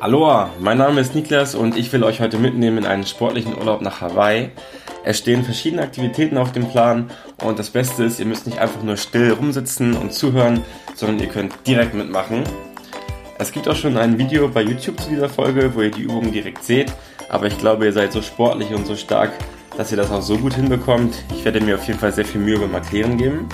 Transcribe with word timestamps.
Aloha, 0.00 0.50
mein 0.60 0.78
Name 0.78 1.00
ist 1.00 1.16
Niklas 1.16 1.56
und 1.56 1.76
ich 1.76 1.92
will 1.92 2.04
euch 2.04 2.20
heute 2.20 2.38
mitnehmen 2.38 2.78
in 2.78 2.86
einen 2.86 3.04
sportlichen 3.04 3.58
Urlaub 3.58 3.80
nach 3.80 4.00
Hawaii. 4.00 4.52
Es 5.02 5.18
stehen 5.18 5.42
verschiedene 5.42 5.82
Aktivitäten 5.82 6.38
auf 6.38 6.52
dem 6.52 6.68
Plan 6.68 7.10
und 7.42 7.58
das 7.58 7.70
Beste 7.70 8.04
ist, 8.04 8.20
ihr 8.20 8.26
müsst 8.26 8.46
nicht 8.46 8.60
einfach 8.60 8.80
nur 8.84 8.96
still 8.96 9.32
rumsitzen 9.32 9.96
und 9.96 10.12
zuhören, 10.12 10.62
sondern 10.94 11.18
ihr 11.18 11.26
könnt 11.26 11.52
direkt 11.66 11.94
mitmachen. 11.94 12.44
Es 13.40 13.50
gibt 13.50 13.66
auch 13.66 13.74
schon 13.74 13.96
ein 13.96 14.18
Video 14.18 14.46
bei 14.46 14.62
YouTube 14.62 15.00
zu 15.00 15.10
dieser 15.10 15.28
Folge, 15.28 15.74
wo 15.74 15.82
ihr 15.82 15.90
die 15.90 16.02
Übungen 16.02 16.30
direkt 16.30 16.62
seht, 16.62 16.92
aber 17.28 17.46
ich 17.48 17.58
glaube, 17.58 17.86
ihr 17.86 17.92
seid 17.92 18.12
so 18.12 18.22
sportlich 18.22 18.72
und 18.72 18.86
so 18.86 18.94
stark, 18.94 19.32
dass 19.76 19.90
ihr 19.90 19.96
das 19.96 20.12
auch 20.12 20.22
so 20.22 20.38
gut 20.38 20.54
hinbekommt. 20.54 21.24
Ich 21.36 21.44
werde 21.44 21.60
mir 21.60 21.74
auf 21.74 21.88
jeden 21.88 21.98
Fall 21.98 22.12
sehr 22.12 22.24
viel 22.24 22.40
Mühe 22.40 22.60
beim 22.60 22.74
Erklären 22.74 23.18
geben. 23.18 23.48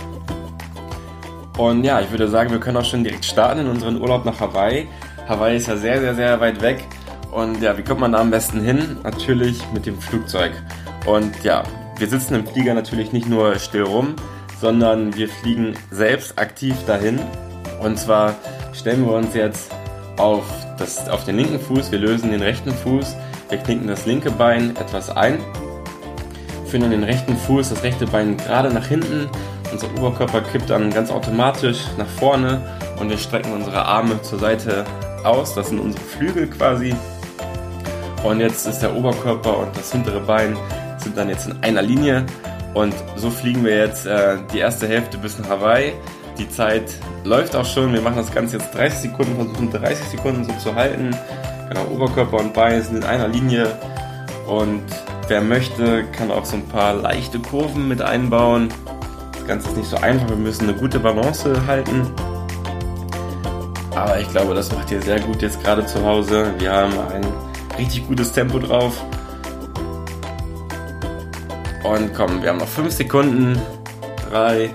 Und 1.56 1.84
ja, 1.84 2.02
ich 2.02 2.10
würde 2.10 2.28
sagen, 2.28 2.50
wir 2.50 2.60
können 2.60 2.76
auch 2.76 2.84
schon 2.84 3.02
direkt 3.02 3.24
starten 3.24 3.60
in 3.60 3.68
unseren 3.68 3.98
Urlaub 3.98 4.26
nach 4.26 4.40
Hawaii. 4.40 4.88
Hawaii 5.28 5.56
ist 5.56 5.68
ja 5.68 5.76
sehr, 5.76 6.00
sehr, 6.00 6.14
sehr 6.14 6.40
weit 6.40 6.60
weg. 6.60 6.84
Und 7.30 7.60
ja, 7.62 7.76
wie 7.76 7.82
kommt 7.82 8.00
man 8.00 8.12
da 8.12 8.20
am 8.20 8.30
besten 8.30 8.60
hin? 8.60 8.98
Natürlich 9.02 9.60
mit 9.72 9.86
dem 9.86 9.98
Flugzeug. 10.00 10.52
Und 11.06 11.42
ja, 11.42 11.64
wir 11.98 12.06
sitzen 12.08 12.34
im 12.34 12.46
Flieger 12.46 12.74
natürlich 12.74 13.12
nicht 13.12 13.28
nur 13.28 13.56
still 13.58 13.82
rum, 13.82 14.14
sondern 14.60 15.16
wir 15.16 15.28
fliegen 15.28 15.74
selbst 15.90 16.38
aktiv 16.38 16.76
dahin. 16.86 17.18
Und 17.80 17.98
zwar 17.98 18.34
stellen 18.72 19.04
wir 19.06 19.12
uns 19.14 19.34
jetzt 19.34 19.72
auf, 20.16 20.44
das, 20.78 21.08
auf 21.08 21.24
den 21.24 21.36
linken 21.36 21.58
Fuß, 21.58 21.90
wir 21.90 21.98
lösen 21.98 22.30
den 22.30 22.42
rechten 22.42 22.70
Fuß, 22.70 23.16
wir 23.48 23.58
knicken 23.58 23.88
das 23.88 24.06
linke 24.06 24.30
Bein 24.30 24.76
etwas 24.76 25.10
ein, 25.10 25.38
führen 26.66 26.82
dann 26.82 26.90
den 26.90 27.04
rechten 27.04 27.36
Fuß, 27.36 27.70
das 27.70 27.82
rechte 27.82 28.06
Bein 28.06 28.36
gerade 28.36 28.72
nach 28.72 28.86
hinten, 28.86 29.28
unser 29.72 29.88
Oberkörper 29.98 30.40
kippt 30.40 30.70
dann 30.70 30.90
ganz 30.90 31.10
automatisch 31.10 31.80
nach 31.98 32.06
vorne 32.06 32.60
und 33.00 33.10
wir 33.10 33.18
strecken 33.18 33.52
unsere 33.52 33.84
Arme 33.84 34.22
zur 34.22 34.38
Seite 34.38 34.84
aus. 35.24 35.54
Das 35.54 35.68
sind 35.68 35.80
unsere 35.80 36.04
Flügel 36.04 36.46
quasi. 36.48 36.94
Und 38.22 38.40
jetzt 38.40 38.66
ist 38.66 38.80
der 38.80 38.94
Oberkörper 38.96 39.58
und 39.58 39.76
das 39.76 39.92
hintere 39.92 40.20
Bein 40.20 40.56
sind 40.98 41.16
dann 41.16 41.28
jetzt 41.28 41.46
in 41.46 41.62
einer 41.62 41.82
Linie. 41.82 42.24
Und 42.72 42.94
so 43.16 43.30
fliegen 43.30 43.64
wir 43.64 43.76
jetzt 43.76 44.06
äh, 44.06 44.38
die 44.52 44.58
erste 44.58 44.88
Hälfte 44.88 45.18
bis 45.18 45.38
nach 45.38 45.48
Hawaii. 45.48 45.92
Die 46.38 46.48
Zeit 46.48 46.90
läuft 47.22 47.54
auch 47.54 47.64
schon. 47.64 47.92
Wir 47.92 48.00
machen 48.00 48.16
das 48.16 48.32
Ganze 48.32 48.56
jetzt 48.56 48.74
30 48.74 49.10
Sekunden, 49.10 49.36
versuchen 49.36 49.70
30 49.70 50.06
Sekunden 50.06 50.44
so 50.44 50.52
zu 50.54 50.74
halten. 50.74 51.10
Genau, 51.68 51.84
Oberkörper 51.92 52.38
und 52.38 52.52
Bein 52.52 52.82
sind 52.82 52.96
in 52.96 53.04
einer 53.04 53.28
Linie. 53.28 53.78
Und 54.48 54.82
wer 55.28 55.40
möchte, 55.40 56.04
kann 56.04 56.30
auch 56.30 56.44
so 56.44 56.56
ein 56.56 56.66
paar 56.66 56.94
leichte 56.94 57.38
Kurven 57.38 57.88
mit 57.88 58.02
einbauen. 58.02 58.68
Das 59.32 59.46
Ganze 59.46 59.68
ist 59.68 59.76
nicht 59.76 59.90
so 59.90 59.96
einfach. 59.98 60.28
Wir 60.28 60.36
müssen 60.36 60.68
eine 60.68 60.78
gute 60.78 60.98
Balance 60.98 61.66
halten. 61.66 62.10
Aber 63.94 64.18
ich 64.18 64.28
glaube, 64.30 64.54
das 64.54 64.72
macht 64.72 64.90
ihr 64.90 65.00
sehr 65.00 65.20
gut 65.20 65.40
jetzt 65.42 65.62
gerade 65.62 65.86
zu 65.86 66.04
Hause. 66.04 66.52
Wir 66.58 66.72
haben 66.72 66.98
ein 67.12 67.24
richtig 67.78 68.06
gutes 68.06 68.32
Tempo 68.32 68.58
drauf. 68.58 69.02
Und 71.84 72.14
komm, 72.14 72.42
wir 72.42 72.48
haben 72.48 72.58
noch 72.58 72.68
5 72.68 72.92
Sekunden. 72.92 73.60
3, 74.30 74.70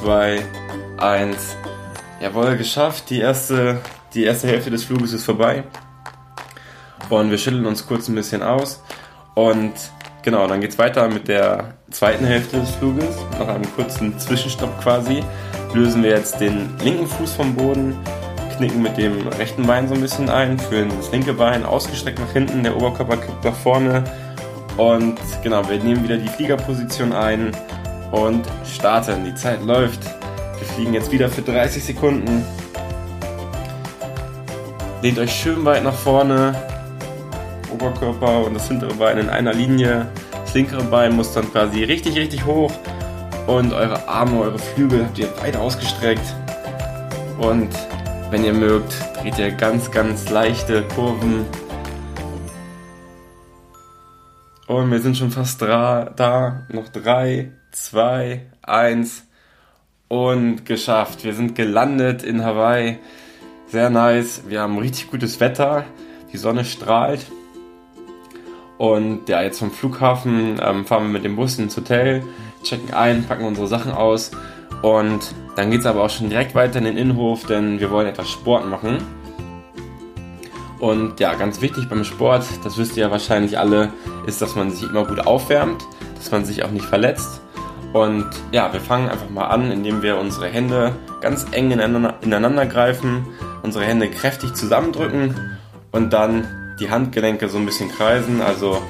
2, 0.00 0.42
1. 0.98 1.56
Jawohl, 2.20 2.56
geschafft. 2.56 3.10
Die 3.10 3.20
erste, 3.20 3.80
die 4.14 4.24
erste 4.24 4.46
Hälfte 4.46 4.70
des 4.70 4.84
Fluges 4.84 5.12
ist 5.12 5.24
vorbei. 5.24 5.64
Und 7.10 7.30
wir 7.30 7.38
schütteln 7.38 7.66
uns 7.66 7.86
kurz 7.86 8.08
ein 8.08 8.14
bisschen 8.14 8.42
aus. 8.42 8.82
Und 9.34 9.74
genau, 10.22 10.46
dann 10.46 10.60
geht 10.60 10.70
es 10.70 10.78
weiter 10.78 11.08
mit 11.08 11.28
der 11.28 11.74
zweiten 11.90 12.24
Hälfte 12.24 12.58
des 12.60 12.70
Fluges. 12.70 13.16
Nach 13.38 13.48
einem 13.48 13.70
kurzen 13.74 14.18
Zwischenstopp 14.18 14.80
quasi 14.82 15.22
lösen 15.74 16.02
wir 16.02 16.10
jetzt 16.10 16.40
den 16.40 16.74
linken 16.78 17.06
Fuß 17.06 17.34
vom 17.34 17.54
Boden, 17.54 17.96
knicken 18.56 18.82
mit 18.82 18.96
dem 18.96 19.26
rechten 19.28 19.66
Bein 19.66 19.88
so 19.88 19.94
ein 19.94 20.00
bisschen 20.00 20.28
ein, 20.28 20.58
führen 20.58 20.90
das 20.96 21.10
linke 21.12 21.34
Bein 21.34 21.64
ausgestreckt 21.64 22.18
nach 22.18 22.32
hinten, 22.32 22.62
der 22.62 22.76
Oberkörper 22.76 23.16
kippt 23.16 23.44
nach 23.44 23.54
vorne 23.54 24.04
und 24.76 25.16
genau, 25.42 25.66
wir 25.68 25.78
nehmen 25.78 26.04
wieder 26.04 26.18
die 26.18 26.28
Fliegerposition 26.28 27.12
ein 27.12 27.52
und 28.12 28.44
starten. 28.64 29.24
Die 29.24 29.34
Zeit 29.34 29.62
läuft. 29.62 30.00
Wir 30.58 30.66
fliegen 30.74 30.94
jetzt 30.94 31.10
wieder 31.10 31.28
für 31.30 31.42
30 31.42 31.82
Sekunden. 31.82 32.44
Lehnt 35.02 35.18
euch 35.18 35.32
schön 35.32 35.64
weit 35.64 35.82
nach 35.82 35.94
vorne. 35.94 36.54
Oberkörper 37.72 38.44
und 38.44 38.54
das 38.54 38.68
hintere 38.68 38.94
Bein 38.94 39.18
in 39.18 39.30
einer 39.30 39.54
Linie. 39.54 40.06
Das 40.32 40.54
linkere 40.54 40.84
Bein 40.84 41.16
muss 41.16 41.32
dann 41.32 41.50
quasi 41.50 41.84
richtig, 41.84 42.16
richtig 42.16 42.44
hoch. 42.44 42.72
Und 43.46 43.72
eure 43.72 44.06
Arme, 44.08 44.40
eure 44.40 44.58
Flügel 44.58 45.04
habt 45.04 45.18
ihr 45.18 45.28
weit 45.40 45.56
ausgestreckt. 45.56 46.34
Und 47.38 47.70
wenn 48.30 48.44
ihr 48.44 48.52
mögt, 48.52 48.94
dreht 49.20 49.38
ihr 49.38 49.50
ganz, 49.52 49.90
ganz 49.90 50.30
leichte 50.30 50.82
Kurven. 50.94 51.44
Und 54.66 54.90
wir 54.90 55.00
sind 55.00 55.16
schon 55.16 55.30
fast 55.30 55.62
da. 55.62 56.66
Noch 56.68 56.88
drei, 56.88 57.52
zwei, 57.70 58.46
eins 58.62 59.26
und 60.08 60.64
geschafft. 60.64 61.24
Wir 61.24 61.34
sind 61.34 61.54
gelandet 61.54 62.22
in 62.22 62.44
Hawaii. 62.44 62.98
Sehr 63.68 63.90
nice. 63.90 64.42
Wir 64.48 64.60
haben 64.60 64.78
richtig 64.78 65.10
gutes 65.10 65.38
Wetter. 65.38 65.84
Die 66.32 66.38
Sonne 66.38 66.64
strahlt. 66.64 67.26
Und 68.78 69.28
ja, 69.28 69.42
jetzt 69.42 69.60
vom 69.60 69.70
Flughafen 69.70 70.60
ähm, 70.60 70.84
fahren 70.84 71.04
wir 71.04 71.10
mit 71.10 71.24
dem 71.24 71.36
Bus 71.36 71.58
ins 71.58 71.76
Hotel, 71.76 72.22
checken 72.62 72.92
ein, 72.92 73.24
packen 73.24 73.46
unsere 73.46 73.68
Sachen 73.68 73.90
aus 73.90 74.32
und 74.82 75.34
dann 75.56 75.70
geht 75.70 75.80
es 75.80 75.86
aber 75.86 76.04
auch 76.04 76.10
schon 76.10 76.28
direkt 76.28 76.54
weiter 76.54 76.78
in 76.78 76.84
den 76.84 76.96
Innenhof, 76.96 77.46
denn 77.46 77.80
wir 77.80 77.90
wollen 77.90 78.06
etwas 78.06 78.30
Sport 78.30 78.68
machen. 78.68 78.98
Und 80.78 81.18
ja, 81.18 81.34
ganz 81.34 81.62
wichtig 81.62 81.88
beim 81.88 82.04
Sport, 82.04 82.44
das 82.62 82.76
wisst 82.76 82.96
ihr 82.96 83.04
ja 83.04 83.10
wahrscheinlich 83.10 83.58
alle, 83.58 83.90
ist, 84.26 84.42
dass 84.42 84.54
man 84.54 84.70
sich 84.70 84.88
immer 84.88 85.06
gut 85.06 85.26
aufwärmt, 85.26 85.82
dass 86.16 86.30
man 86.30 86.44
sich 86.44 86.62
auch 86.62 86.70
nicht 86.70 86.84
verletzt. 86.84 87.40
Und 87.94 88.26
ja, 88.52 88.70
wir 88.72 88.80
fangen 88.80 89.08
einfach 89.08 89.30
mal 89.30 89.46
an, 89.46 89.72
indem 89.72 90.02
wir 90.02 90.18
unsere 90.18 90.48
Hände 90.48 90.92
ganz 91.22 91.46
eng 91.52 91.70
ineinander, 91.70 92.66
greifen, 92.66 93.26
unsere 93.62 93.86
Hände 93.86 94.10
kräftig 94.10 94.52
zusammendrücken 94.52 95.34
und 95.92 96.12
dann 96.12 96.46
die 96.78 96.90
Handgelenke 96.90 97.48
so 97.48 97.56
ein 97.56 97.64
bisschen 97.64 97.90
kreisen, 97.90 98.42
also 98.42 98.82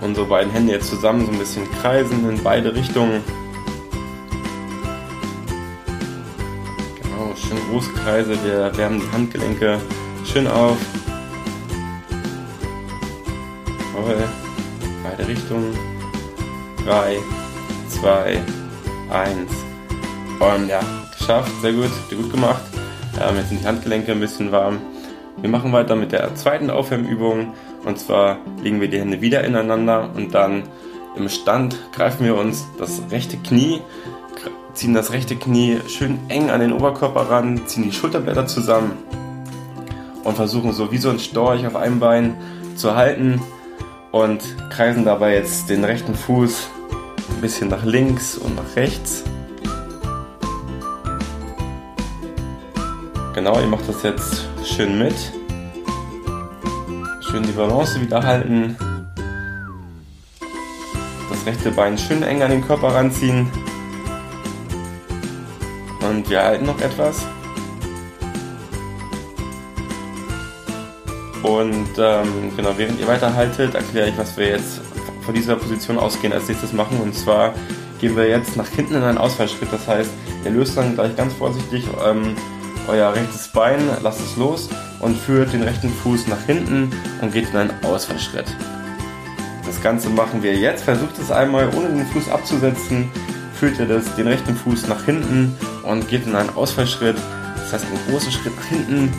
unsere 0.00 0.26
beiden 0.26 0.50
Hände 0.50 0.72
jetzt 0.72 0.88
zusammen 0.88 1.26
so 1.26 1.32
ein 1.32 1.38
bisschen 1.38 1.70
kreisen 1.82 2.26
in 2.26 2.42
beide 2.42 2.74
Richtungen. 2.74 3.20
Großkreise, 7.70 8.30
wir 8.44 8.76
wärmen 8.76 9.00
die 9.00 9.12
Handgelenke 9.12 9.78
schön 10.24 10.46
auf. 10.46 10.78
Toll. 13.92 14.16
Beide 15.02 15.28
Richtungen. 15.28 15.76
3, 16.86 17.18
2, 18.00 18.40
1. 19.10 19.50
Und 20.40 20.68
ja, 20.68 20.80
geschafft, 21.18 21.52
sehr 21.60 21.72
gut, 21.72 21.90
gut 22.08 22.30
gemacht. 22.30 22.62
Ähm, 23.20 23.36
jetzt 23.36 23.50
sind 23.50 23.62
die 23.62 23.66
Handgelenke 23.66 24.12
ein 24.12 24.20
bisschen 24.20 24.50
warm. 24.50 24.78
Wir 25.40 25.50
machen 25.50 25.72
weiter 25.72 25.94
mit 25.94 26.12
der 26.12 26.34
zweiten 26.36 26.70
Aufwärmübung. 26.70 27.52
Und 27.84 27.98
zwar 27.98 28.38
legen 28.62 28.80
wir 28.80 28.88
die 28.88 28.98
Hände 28.98 29.20
wieder 29.20 29.44
ineinander 29.44 30.10
und 30.14 30.34
dann 30.34 30.62
im 31.16 31.28
Stand 31.28 31.76
greifen 31.92 32.24
wir 32.24 32.36
uns 32.36 32.66
das 32.78 33.02
rechte 33.10 33.36
Knie 33.36 33.82
ziehen 34.78 34.94
das 34.94 35.10
rechte 35.10 35.34
Knie 35.34 35.80
schön 35.88 36.20
eng 36.28 36.50
an 36.50 36.60
den 36.60 36.72
Oberkörper 36.72 37.28
ran, 37.28 37.62
ziehen 37.66 37.82
die 37.82 37.90
Schulterblätter 37.90 38.46
zusammen 38.46 38.92
und 40.22 40.36
versuchen 40.36 40.72
so 40.72 40.92
wie 40.92 40.98
so 40.98 41.10
ein 41.10 41.18
Storch 41.18 41.66
auf 41.66 41.74
einem 41.74 41.98
Bein 41.98 42.36
zu 42.76 42.94
halten 42.94 43.42
und 44.12 44.40
kreisen 44.70 45.04
dabei 45.04 45.34
jetzt 45.34 45.68
den 45.68 45.82
rechten 45.82 46.14
Fuß 46.14 46.68
ein 47.28 47.40
bisschen 47.40 47.68
nach 47.70 47.84
links 47.84 48.38
und 48.38 48.54
nach 48.54 48.76
rechts. 48.76 49.24
Genau, 53.34 53.58
ihr 53.58 53.66
macht 53.66 53.88
das 53.88 54.04
jetzt 54.04 54.46
schön 54.64 54.96
mit. 54.96 55.16
Schön 57.28 57.42
die 57.42 57.52
Balance 57.52 58.00
wieder 58.00 58.22
halten. 58.22 58.76
Das 61.30 61.46
rechte 61.46 61.72
Bein 61.72 61.98
schön 61.98 62.22
eng 62.22 62.42
an 62.42 62.50
den 62.52 62.64
Körper 62.64 62.94
ranziehen. 62.94 63.50
Und 66.08 66.28
wir 66.30 66.42
halten 66.42 66.66
noch 66.66 66.80
etwas. 66.80 67.26
Und 71.42 71.88
ähm, 71.98 72.52
genau, 72.56 72.70
während 72.76 73.00
ihr 73.00 73.06
weiterhaltet, 73.06 73.74
erkläre 73.74 74.08
ich, 74.08 74.18
was 74.18 74.36
wir 74.36 74.48
jetzt 74.48 74.80
von 75.22 75.34
dieser 75.34 75.56
Position 75.56 75.98
ausgehen 75.98 76.32
als 76.32 76.48
nächstes 76.48 76.72
machen. 76.72 77.00
Und 77.00 77.14
zwar 77.14 77.54
gehen 78.00 78.16
wir 78.16 78.28
jetzt 78.28 78.56
nach 78.56 78.68
hinten 78.68 78.94
in 78.94 79.02
einen 79.02 79.18
Ausfallschritt. 79.18 79.72
Das 79.72 79.86
heißt, 79.86 80.10
ihr 80.44 80.50
löst 80.50 80.76
dann 80.76 80.94
gleich 80.94 81.14
ganz 81.16 81.34
vorsichtig 81.34 81.84
ähm, 82.04 82.34
euer 82.88 83.12
rechtes 83.12 83.48
Bein, 83.48 83.78
lasst 84.02 84.20
es 84.20 84.36
los 84.36 84.68
und 85.00 85.16
führt 85.16 85.52
den 85.52 85.62
rechten 85.62 85.90
Fuß 85.90 86.26
nach 86.28 86.42
hinten 86.46 86.90
und 87.20 87.32
geht 87.32 87.50
in 87.50 87.56
einen 87.56 87.84
Ausfallschritt. 87.84 88.46
Das 89.66 89.82
Ganze 89.82 90.08
machen 90.08 90.42
wir 90.42 90.54
jetzt. 90.54 90.84
Versucht 90.84 91.18
es 91.18 91.30
einmal, 91.30 91.68
ohne 91.76 91.88
den 91.88 92.06
Fuß 92.06 92.30
abzusetzen. 92.30 93.10
Führt 93.54 93.78
ihr 93.78 93.86
das, 93.86 94.14
den 94.16 94.26
rechten 94.26 94.56
Fuß 94.56 94.86
nach 94.88 95.04
hinten 95.04 95.54
und 95.88 96.06
geht 96.06 96.26
in 96.26 96.36
einen 96.36 96.50
Ausfallschritt. 96.50 97.16
Das 97.56 97.72
heißt, 97.72 97.86
einen 97.86 97.98
großen 98.10 98.30
Schritt 98.30 98.52
hinten. 98.68 99.12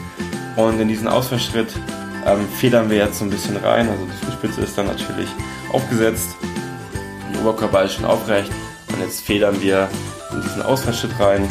Und 0.55 0.79
in 0.79 0.87
diesen 0.87 1.07
Ausfallschritt 1.07 1.73
ähm, 2.25 2.47
federn 2.47 2.89
wir 2.89 2.97
jetzt 2.97 3.17
so 3.17 3.25
ein 3.25 3.31
bisschen 3.31 3.57
rein. 3.57 3.89
Also 3.89 4.05
die 4.05 4.25
Fußspitze 4.25 4.61
ist 4.61 4.77
dann 4.77 4.85
natürlich 4.85 5.27
aufgesetzt, 5.73 6.35
der 7.33 7.41
Oberkörper 7.41 7.83
ist 7.83 7.93
schon 7.93 8.05
aufrecht 8.05 8.51
und 8.91 8.99
jetzt 8.99 9.21
federn 9.21 9.61
wir 9.61 9.89
in 10.31 10.41
diesen 10.41 10.61
Ausfallschritt 10.61 11.19
rein. 11.19 11.49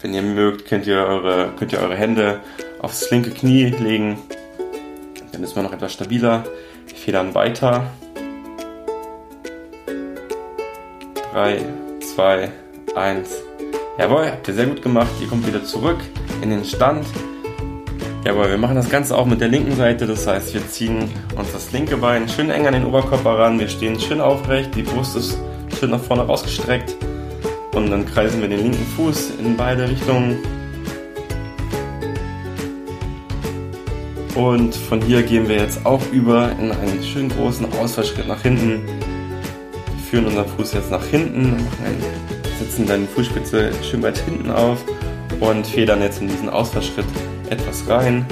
Wenn 0.00 0.14
ihr 0.14 0.22
mögt, 0.22 0.66
könnt 0.66 0.86
ihr 0.86 0.98
eure, 0.98 1.52
könnt 1.58 1.72
ihr 1.72 1.80
eure 1.80 1.96
Hände 1.96 2.40
aufs 2.80 3.10
linke 3.10 3.30
Knie 3.30 3.64
legen. 3.64 4.18
Dann 5.32 5.42
ist 5.42 5.56
man 5.56 5.64
noch 5.64 5.72
etwas 5.72 5.92
stabiler. 5.92 6.44
Wir 6.86 6.96
federn 6.96 7.34
weiter. 7.34 7.90
3, 11.38 11.64
2, 12.16 12.50
1. 12.96 13.30
Jawohl, 13.96 14.26
habt 14.26 14.48
ihr 14.48 14.54
sehr 14.54 14.66
gut 14.66 14.82
gemacht. 14.82 15.06
Ihr 15.20 15.28
kommt 15.28 15.46
wieder 15.46 15.62
zurück 15.62 15.98
in 16.42 16.50
den 16.50 16.64
Stand. 16.64 17.06
Jawohl, 18.24 18.50
wir 18.50 18.58
machen 18.58 18.74
das 18.74 18.90
Ganze 18.90 19.16
auch 19.16 19.24
mit 19.24 19.40
der 19.40 19.46
linken 19.46 19.76
Seite. 19.76 20.08
Das 20.08 20.26
heißt, 20.26 20.52
wir 20.52 20.66
ziehen 20.66 21.08
uns 21.36 21.52
das 21.52 21.70
linke 21.70 21.96
Bein 21.96 22.28
schön 22.28 22.50
eng 22.50 22.66
an 22.66 22.72
den 22.72 22.84
Oberkörper 22.84 23.38
ran. 23.38 23.60
Wir 23.60 23.68
stehen 23.68 24.00
schön 24.00 24.20
aufrecht. 24.20 24.74
Die 24.74 24.82
Brust 24.82 25.14
ist 25.14 25.38
schön 25.78 25.90
nach 25.90 26.00
vorne 26.00 26.24
rausgestreckt. 26.24 26.96
Und 27.72 27.92
dann 27.92 28.04
kreisen 28.04 28.40
wir 28.40 28.48
den 28.48 28.64
linken 28.64 28.86
Fuß 28.96 29.34
in 29.38 29.56
beide 29.56 29.88
Richtungen. 29.88 30.38
Und 34.34 34.74
von 34.74 35.00
hier 35.00 35.22
gehen 35.22 35.48
wir 35.48 35.58
jetzt 35.58 35.86
auch 35.86 36.02
über 36.10 36.50
in 36.58 36.72
einen 36.72 37.00
schönen 37.04 37.28
großen 37.28 37.72
Ausfallschritt 37.74 38.26
nach 38.26 38.42
hinten. 38.42 38.97
Führen 40.10 40.24
unseren 40.24 40.48
Fuß 40.48 40.72
jetzt 40.72 40.90
nach 40.90 41.04
hinten, 41.04 41.68
setzen 42.58 42.86
die 42.86 43.06
Fußspitze 43.14 43.72
schön 43.82 44.02
weit 44.02 44.16
hinten 44.16 44.50
auf 44.50 44.82
und 45.38 45.66
federn 45.66 46.00
jetzt 46.00 46.22
in 46.22 46.28
diesen 46.28 46.48
Ausfallschritt 46.48 47.04
etwas 47.50 47.86
rein. 47.90 48.24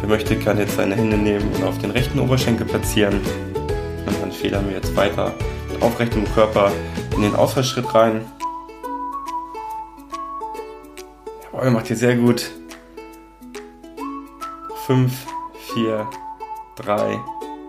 Wer 0.00 0.08
möchte, 0.08 0.38
kann 0.38 0.56
jetzt 0.56 0.76
seine 0.76 0.94
Hände 0.94 1.18
nehmen 1.18 1.46
und 1.54 1.62
auf 1.62 1.76
den 1.76 1.90
rechten 1.90 2.18
Oberschenkel 2.18 2.66
platzieren. 2.66 3.20
Und 4.06 4.22
dann 4.22 4.32
federn 4.32 4.66
wir 4.66 4.76
jetzt 4.76 4.96
weiter 4.96 5.34
mit 5.70 5.82
aufrechtem 5.82 6.24
Körper 6.32 6.72
in 7.14 7.20
den 7.20 7.34
Ausfallschritt 7.34 7.94
rein. 7.94 8.24
Jawohl, 11.52 11.70
macht 11.70 11.90
ihr 11.90 11.96
sehr 11.96 12.16
gut. 12.16 12.50
5, 14.86 15.12
4, 15.74 16.06
3, 16.76 17.20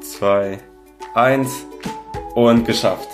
2, 0.02 0.58
1 1.16 1.66
und 2.36 2.66
geschafft. 2.66 3.10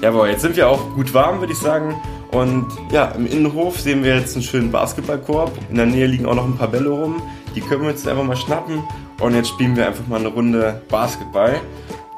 Jawohl, 0.00 0.28
jetzt 0.28 0.42
sind 0.42 0.56
wir 0.56 0.68
auch 0.68 0.94
gut 0.94 1.12
warm, 1.12 1.40
würde 1.40 1.52
ich 1.52 1.58
sagen. 1.58 2.00
Und 2.30 2.66
ja, 2.92 3.06
im 3.12 3.26
Innenhof 3.26 3.80
sehen 3.80 4.04
wir 4.04 4.14
jetzt 4.16 4.36
einen 4.36 4.44
schönen 4.44 4.70
Basketballkorb. 4.70 5.50
In 5.70 5.76
der 5.76 5.86
Nähe 5.86 6.06
liegen 6.06 6.26
auch 6.26 6.34
noch 6.34 6.44
ein 6.44 6.56
paar 6.56 6.68
Bälle 6.68 6.90
rum. 6.90 7.20
Die 7.56 7.60
können 7.60 7.82
wir 7.82 7.90
jetzt 7.90 8.06
einfach 8.06 8.22
mal 8.22 8.36
schnappen. 8.36 8.82
Und 9.20 9.34
jetzt 9.34 9.48
spielen 9.48 9.74
wir 9.74 9.86
einfach 9.86 10.06
mal 10.06 10.20
eine 10.20 10.28
Runde 10.28 10.82
Basketball. 10.88 11.60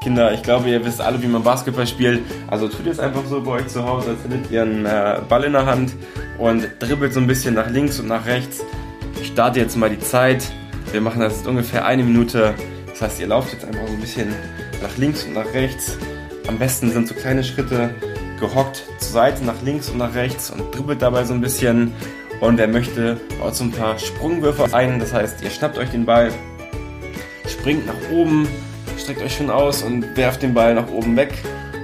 Kinder, 0.03 0.33
ich 0.33 0.43
glaube, 0.43 0.69
ihr 0.69 0.83
wisst 0.83 0.99
alle, 0.99 1.21
wie 1.21 1.27
man 1.27 1.43
Basketball 1.43 1.87
spielt. 1.87 2.21
Also 2.47 2.67
tut 2.67 2.87
es 2.87 2.99
einfach 2.99 3.23
so 3.25 3.41
bei 3.41 3.51
euch 3.51 3.67
zu 3.67 3.85
Hause, 3.85 4.11
als 4.11 4.23
hättet 4.23 4.51
ihr 4.51 4.63
einen 4.63 4.85
äh, 4.85 5.19
Ball 5.29 5.43
in 5.45 5.53
der 5.53 5.65
Hand 5.65 5.93
und 6.37 6.67
dribbelt 6.79 7.13
so 7.13 7.19
ein 7.19 7.27
bisschen 7.27 7.53
nach 7.53 7.69
links 7.69 7.99
und 7.99 8.07
nach 8.07 8.25
rechts. 8.25 8.63
Ich 9.21 9.27
starte 9.27 9.59
jetzt 9.59 9.77
mal 9.77 9.89
die 9.89 9.99
Zeit. 9.99 10.51
Wir 10.91 11.01
machen 11.01 11.21
das 11.21 11.37
jetzt 11.37 11.47
ungefähr 11.47 11.85
eine 11.85 12.03
Minute. 12.03 12.53
Das 12.89 13.01
heißt, 13.01 13.19
ihr 13.21 13.27
lauft 13.27 13.53
jetzt 13.53 13.63
einfach 13.63 13.87
so 13.87 13.93
ein 13.93 14.01
bisschen 14.01 14.29
nach 14.81 14.97
links 14.97 15.23
und 15.23 15.33
nach 15.33 15.53
rechts. 15.53 15.97
Am 16.47 16.57
besten 16.57 16.91
sind 16.91 17.07
so 17.07 17.13
kleine 17.13 17.43
Schritte 17.43 17.93
gehockt 18.39 18.83
zur 18.99 19.11
Seite, 19.11 19.45
nach 19.45 19.61
links 19.61 19.89
und 19.89 19.99
nach 19.99 20.15
rechts 20.15 20.49
und 20.49 20.75
dribbelt 20.75 21.01
dabei 21.01 21.23
so 21.23 21.33
ein 21.33 21.41
bisschen. 21.41 21.93
Und 22.39 22.57
wer 22.57 22.67
möchte, 22.67 23.19
baut 23.39 23.55
so 23.55 23.63
ein 23.63 23.71
paar 23.71 23.99
Sprungwürfe 23.99 24.73
ein. 24.73 24.99
Das 24.99 25.13
heißt, 25.13 25.43
ihr 25.43 25.51
schnappt 25.51 25.77
euch 25.77 25.89
den 25.89 26.05
Ball, 26.05 26.31
springt 27.47 27.85
nach 27.85 28.09
oben, 28.11 28.47
streckt 28.97 29.21
euch 29.21 29.35
schon 29.35 29.51
aus 29.51 29.83
und 29.83 30.17
werft 30.17 30.41
den 30.41 30.53
Ball 30.53 30.73
nach 30.73 30.89
oben 30.89 31.15
weg. 31.15 31.33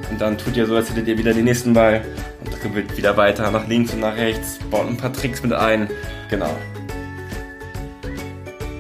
Und 0.09 0.19
dann 0.19 0.38
tut 0.38 0.57
ihr 0.57 0.65
so, 0.65 0.75
als 0.75 0.89
hättet 0.89 1.07
ihr 1.07 1.18
wieder 1.18 1.33
den 1.33 1.45
nächsten 1.45 1.74
Ball 1.74 2.03
und 2.44 2.62
dribbelt 2.62 2.98
wieder 2.98 3.15
weiter 3.18 3.51
nach 3.51 3.68
links 3.68 3.94
und 3.94 4.00
nach 4.00 4.15
rechts, 4.15 4.57
baut 4.71 4.88
ein 4.88 4.98
paar 4.98 5.13
Tricks 5.13 5.44
mit 5.44 5.53
ein. 5.53 5.89
Genau. 6.30 6.56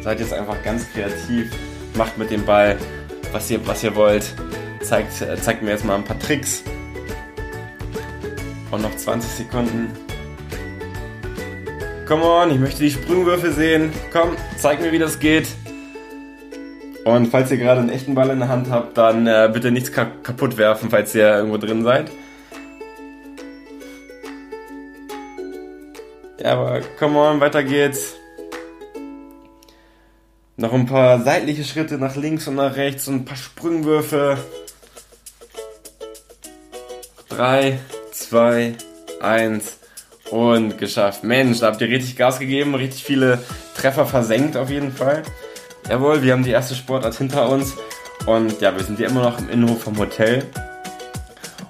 Seid 0.01 0.19
jetzt 0.19 0.33
einfach 0.33 0.61
ganz 0.63 0.85
kreativ, 0.91 1.51
macht 1.95 2.17
mit 2.17 2.31
dem 2.31 2.43
Ball, 2.45 2.77
was 3.31 3.51
ihr, 3.51 3.65
was 3.67 3.83
ihr 3.83 3.93
wollt. 3.95 4.33
Zeigt, 4.87 5.11
zeigt 5.41 5.63
mir 5.63 5.71
jetzt 5.71 5.83
mal 5.83 5.95
ein 5.95 6.05
paar 6.05 6.17
Tricks. 6.17 6.63
Und 8.71 8.81
noch 8.81 8.95
20 8.95 9.29
Sekunden. 9.29 9.91
Come 12.07 12.23
on, 12.23 12.51
ich 12.51 12.57
möchte 12.57 12.83
die 12.83 12.91
Sprungwürfe 12.91 13.51
sehen. 13.51 13.91
Komm, 14.13 14.37
zeig 14.55 14.79
mir, 14.79 14.93
wie 14.93 14.99
das 14.99 15.19
geht. 15.19 15.49
Und 17.03 17.27
falls 17.27 17.51
ihr 17.51 17.57
gerade 17.57 17.81
einen 17.81 17.89
echten 17.89 18.15
Ball 18.15 18.29
in 18.29 18.39
der 18.39 18.47
Hand 18.47 18.69
habt, 18.69 18.97
dann 18.97 19.27
äh, 19.27 19.49
bitte 19.51 19.71
nichts 19.71 19.91
ka 19.91 20.05
kaputt 20.23 20.55
werfen, 20.55 20.89
falls 20.89 21.13
ihr 21.13 21.35
irgendwo 21.35 21.57
drin 21.57 21.83
seid. 21.83 22.09
Ja, 26.39 26.53
aber 26.53 26.79
come 26.97 27.19
on, 27.19 27.41
weiter 27.41 27.61
geht's. 27.65 28.15
Noch 30.55 30.71
ein 30.71 30.85
paar 30.85 31.21
seitliche 31.23 31.65
Schritte 31.65 31.97
nach 31.97 32.15
links 32.15 32.47
und 32.47 32.55
nach 32.55 32.77
rechts 32.77 33.09
und 33.09 33.15
ein 33.15 33.25
paar 33.25 33.35
Sprungwürfe. 33.35 34.37
3, 37.37 37.77
2, 38.13 38.73
1 39.21 39.77
und 40.31 40.79
geschafft. 40.79 41.23
Mensch, 41.23 41.59
da 41.59 41.67
habt 41.67 41.79
ihr 41.81 41.87
richtig 41.87 42.15
Gas 42.15 42.39
gegeben, 42.39 42.73
richtig 42.73 43.03
viele 43.03 43.39
Treffer 43.75 44.07
versenkt 44.07 44.57
auf 44.57 44.71
jeden 44.71 44.91
Fall. 44.91 45.21
Jawohl, 45.87 46.23
wir 46.23 46.33
haben 46.33 46.43
die 46.43 46.49
erste 46.49 46.73
Sportart 46.73 47.13
hinter 47.13 47.47
uns 47.47 47.75
und 48.25 48.59
ja, 48.59 48.75
wir 48.75 48.83
sind 48.83 48.99
ja 48.99 49.07
immer 49.07 49.21
noch 49.21 49.37
im 49.37 49.49
Innenhof 49.49 49.83
vom 49.83 49.99
Hotel. 49.99 50.45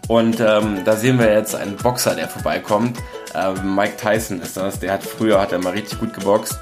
Und 0.08 0.40
ähm, 0.40 0.84
da 0.86 0.96
sehen 0.96 1.20
wir 1.20 1.34
jetzt 1.34 1.54
einen 1.54 1.76
Boxer, 1.76 2.16
der 2.16 2.30
vorbeikommt. 2.30 2.98
Ähm, 3.36 3.76
Mike 3.76 3.98
Tyson 3.98 4.42
ist 4.42 4.56
das. 4.56 4.80
Der 4.80 4.94
hat 4.94 5.04
früher 5.04 5.42
hat 5.42 5.52
er 5.52 5.60
mal 5.60 5.74
richtig 5.74 6.00
gut 6.00 6.14
geboxt 6.14 6.58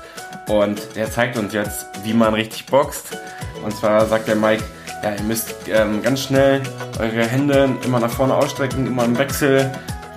und 0.47 0.81
der 0.95 1.11
zeigt 1.11 1.37
uns 1.37 1.53
jetzt, 1.53 1.85
wie 2.03 2.13
man 2.13 2.33
richtig 2.33 2.65
boxt. 2.65 3.15
Und 3.63 3.77
zwar 3.77 4.07
sagt 4.07 4.27
der 4.27 4.35
Mike, 4.35 4.63
ja, 5.05 5.13
ihr 5.13 5.23
müsst 5.23 5.53
ähm, 5.67 6.01
ganz 6.01 6.23
schnell 6.23 6.63
eure 6.97 7.27
Hände 7.27 7.69
immer 7.85 7.99
nach 7.99 8.09
vorne 8.09 8.33
ausstrecken, 8.33 8.87
immer 8.87 9.05
im 9.05 9.15
Wechsel, 9.19 9.71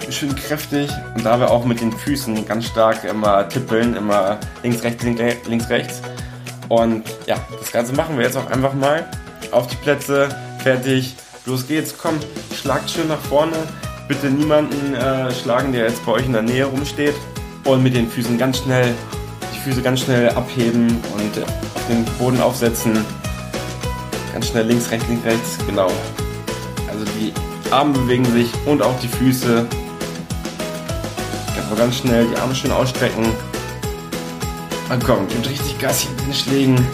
schön 0.09 0.35
kräftig 0.35 0.91
und 1.15 1.27
dabei 1.27 1.47
auch 1.49 1.67
mit 1.67 1.83
den 1.83 1.93
Füßen 1.93 2.47
ganz 2.47 2.69
stark 2.69 3.05
immer 3.05 3.47
tippeln, 3.51 3.95
immer 3.95 4.39
links, 4.63 4.83
rechts, 4.83 5.05
links, 5.05 5.69
rechts. 5.69 6.01
Und 6.71 7.05
ja, 7.27 7.37
das 7.59 7.71
Ganze 7.71 7.93
machen 7.93 8.17
wir 8.17 8.25
jetzt 8.25 8.39
auch 8.39 8.51
einfach 8.51 8.73
mal. 8.73 9.07
Auf 9.51 9.67
die 9.67 9.77
Plätze, 9.77 10.31
fertig, 10.63 11.17
los 11.45 11.67
geht's, 11.67 11.95
komm, 11.99 12.19
schlagt 12.59 12.91
schön 12.91 13.09
nach 13.09 13.21
vorne. 13.21 13.57
Bitte 14.09 14.29
niemanden 14.29 14.95
äh, 14.95 15.31
schlagen, 15.35 15.73
der 15.73 15.89
jetzt 15.89 16.05
bei 16.07 16.13
euch 16.13 16.25
in 16.25 16.33
der 16.33 16.43
Nähe 16.43 16.65
rumsteht. 16.65 17.15
Und 17.65 17.83
mit 17.83 17.95
den 17.95 18.09
Füßen 18.09 18.39
ganz 18.39 18.59
schnell, 18.59 18.95
die 19.55 19.59
Füße 19.59 19.83
ganz 19.83 20.01
schnell 20.01 20.31
abheben 20.31 20.89
und 21.15 21.45
auf 21.45 21.87
den 21.91 22.07
Boden 22.19 22.41
aufsetzen. 22.41 23.05
Ganz 24.39 24.51
schnell 24.51 24.67
links, 24.67 24.89
rechts, 24.93 25.09
links, 25.09 25.25
rechts, 25.25 25.59
genau. 25.67 25.91
Also 26.89 27.05
die 27.19 27.33
Arme 27.73 27.93
bewegen 27.93 28.25
sich 28.25 28.49
und 28.67 28.81
auch 28.81 28.97
die 29.01 29.09
Füße. 29.09 29.67
Ganz, 31.57 31.77
ganz 31.77 31.97
schnell 31.97 32.25
die 32.29 32.37
Arme 32.37 32.55
schön 32.55 32.71
ausstrecken. 32.71 33.33
Und 34.91 35.05
komm, 35.05 35.27
gibt 35.27 35.49
richtig 35.49 35.77
Gas 35.81 36.03
hier 36.03 36.11
mit 36.13 36.21
den 36.21 36.35
Schlägen. 36.35 36.87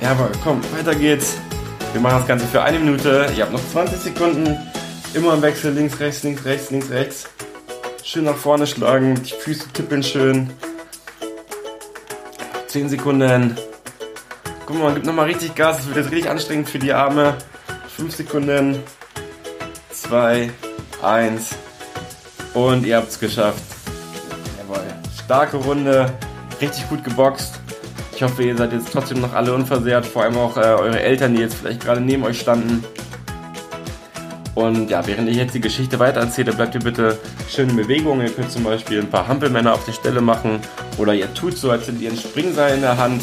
Jawohl, 0.00 0.32
komm, 0.42 0.62
weiter 0.74 0.94
geht's. 0.94 1.36
Wir 1.92 2.00
machen 2.00 2.16
das 2.20 2.26
Ganze 2.26 2.46
für 2.46 2.62
eine 2.62 2.78
Minute. 2.78 3.30
Ich 3.34 3.42
habe 3.42 3.52
noch 3.52 3.60
20 3.72 3.98
Sekunden. 3.98 4.56
Immer 5.12 5.34
im 5.34 5.42
Wechsel, 5.42 5.74
links, 5.74 6.00
rechts, 6.00 6.22
links, 6.22 6.46
rechts, 6.46 6.70
links, 6.70 6.88
rechts. 6.88 7.26
Schön 8.12 8.24
nach 8.24 8.36
vorne 8.36 8.66
schlagen, 8.66 9.14
die 9.14 9.32
Füße 9.32 9.68
tippeln 9.72 10.02
schön. 10.02 10.50
10 12.66 12.90
Sekunden. 12.90 13.56
Guck 14.66 14.78
mal, 14.78 14.92
gibt 14.92 15.06
nochmal 15.06 15.28
richtig 15.28 15.54
Gas. 15.54 15.78
Das 15.78 15.86
wird 15.86 15.96
jetzt 15.96 16.12
richtig 16.12 16.30
anstrengend 16.30 16.68
für 16.68 16.78
die 16.78 16.92
Arme. 16.92 17.38
5 17.96 18.14
Sekunden. 18.14 18.82
2, 19.92 20.50
1. 21.02 21.54
Und 22.52 22.84
ihr 22.84 22.98
habt 22.98 23.08
es 23.08 23.18
geschafft. 23.18 23.62
Jawohl. 24.58 24.84
Starke 25.24 25.56
Runde. 25.56 26.12
Richtig 26.60 26.86
gut 26.90 27.02
geboxt. 27.04 27.60
Ich 28.14 28.22
hoffe, 28.22 28.42
ihr 28.42 28.58
seid 28.58 28.74
jetzt 28.74 28.92
trotzdem 28.92 29.22
noch 29.22 29.32
alle 29.32 29.54
unversehrt. 29.54 30.04
Vor 30.04 30.24
allem 30.24 30.36
auch 30.36 30.58
äh, 30.58 30.60
eure 30.60 31.00
Eltern, 31.00 31.34
die 31.34 31.40
jetzt 31.40 31.54
vielleicht 31.54 31.80
gerade 31.80 32.02
neben 32.02 32.24
euch 32.24 32.38
standen. 32.38 32.84
Und 34.54 34.90
ja, 34.90 35.06
während 35.06 35.30
ich 35.30 35.38
jetzt 35.38 35.54
die 35.54 35.62
Geschichte 35.62 35.98
weitererzähle, 35.98 36.52
bleibt 36.52 36.74
ihr 36.74 36.82
bitte 36.82 37.18
schön 37.52 37.68
in 37.68 37.76
Bewegung. 37.76 38.20
Ihr 38.22 38.30
könnt 38.30 38.50
zum 38.50 38.64
Beispiel 38.64 39.00
ein 39.00 39.10
paar 39.10 39.28
Hampelmänner 39.28 39.74
auf 39.74 39.84
der 39.84 39.92
Stelle 39.92 40.22
machen 40.22 40.60
oder 40.96 41.12
ihr 41.12 41.32
tut 41.34 41.56
so, 41.56 41.70
als 41.70 41.86
hättet 41.86 42.00
ihr 42.00 42.10
ein 42.10 42.16
Springseil 42.16 42.76
in 42.76 42.80
der 42.80 42.96
Hand 42.96 43.22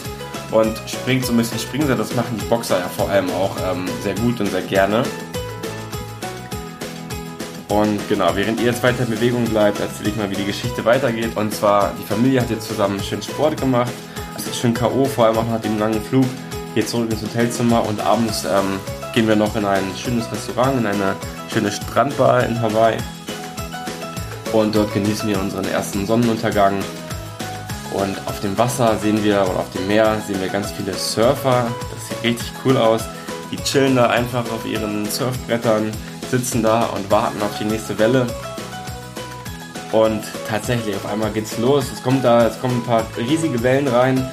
und 0.51 0.77
springt 0.87 1.25
so 1.25 1.33
ein 1.33 1.37
bisschen 1.37 1.57
Springseil. 1.57 1.97
Das 1.97 2.15
machen 2.15 2.37
die 2.39 2.45
Boxer 2.45 2.77
ja 2.77 2.87
vor 2.87 3.09
allem 3.09 3.29
auch 3.31 3.55
ähm, 3.71 3.85
sehr 4.03 4.13
gut 4.15 4.39
und 4.39 4.47
sehr 4.47 4.61
gerne. 4.61 5.03
Und 7.69 8.07
genau, 8.07 8.35
während 8.35 8.59
ihr 8.59 8.67
jetzt 8.67 8.83
weiter 8.83 9.03
in 9.03 9.09
Bewegung 9.09 9.45
bleibt, 9.45 9.79
erzähle 9.79 10.09
ich 10.09 10.15
mal, 10.15 10.29
wie 10.29 10.35
die 10.35 10.45
Geschichte 10.45 10.85
weitergeht. 10.85 11.35
Und 11.35 11.53
zwar, 11.53 11.93
die 11.99 12.05
Familie 12.05 12.41
hat 12.41 12.49
jetzt 12.49 12.67
zusammen 12.67 12.99
schön 13.01 13.21
Sport 13.21 13.59
gemacht. 13.59 13.91
Ist 14.37 14.55
schön 14.55 14.73
K.O., 14.73 15.05
vor 15.05 15.25
allem 15.25 15.37
auch 15.37 15.47
nach 15.47 15.61
dem 15.61 15.77
langen 15.79 16.01
Flug. 16.01 16.25
Geht 16.75 16.87
zurück 16.87 17.11
ins 17.11 17.21
Hotelzimmer 17.21 17.85
und 17.87 17.99
abends 18.01 18.45
ähm, 18.45 18.79
gehen 19.13 19.27
wir 19.27 19.35
noch 19.35 19.55
in 19.55 19.65
ein 19.65 19.83
schönes 19.97 20.31
Restaurant, 20.31 20.79
in 20.79 20.85
eine 20.85 21.15
schöne 21.51 21.71
Strandbar 21.71 22.43
in 22.45 22.59
Hawaii. 22.61 22.97
Und 24.53 24.75
dort 24.75 24.93
genießen 24.93 25.29
wir 25.29 25.39
unseren 25.39 25.65
ersten 25.65 26.05
Sonnenuntergang. 26.05 26.79
Und 27.93 28.17
auf 28.27 28.39
dem 28.39 28.57
Wasser 28.57 28.97
sehen 28.97 29.23
wir, 29.23 29.41
oder 29.43 29.59
auf 29.59 29.71
dem 29.71 29.87
Meer 29.87 30.21
sehen 30.27 30.41
wir 30.41 30.49
ganz 30.49 30.71
viele 30.71 30.93
Surfer. 30.93 31.67
Das 31.93 32.09
sieht 32.09 32.23
richtig 32.23 32.51
cool 32.65 32.77
aus. 32.77 33.03
Die 33.51 33.57
chillen 33.57 33.95
da 33.95 34.07
einfach 34.07 34.45
auf 34.51 34.65
ihren 34.65 35.05
Surfbrettern, 35.05 35.91
sitzen 36.29 36.61
da 36.61 36.85
und 36.85 37.09
warten 37.09 37.41
auf 37.41 37.57
die 37.59 37.65
nächste 37.65 37.97
Welle. 37.97 38.27
Und 39.91 40.21
tatsächlich, 40.47 40.95
auf 40.95 41.11
einmal 41.11 41.31
geht's 41.31 41.57
los. 41.57 41.85
Es 41.91 42.03
kommt 42.03 42.23
da, 42.23 42.45
es 42.45 42.59
kommen 42.59 42.77
ein 42.77 42.83
paar 42.83 43.05
riesige 43.17 43.61
Wellen 43.63 43.87
rein. 43.87 44.27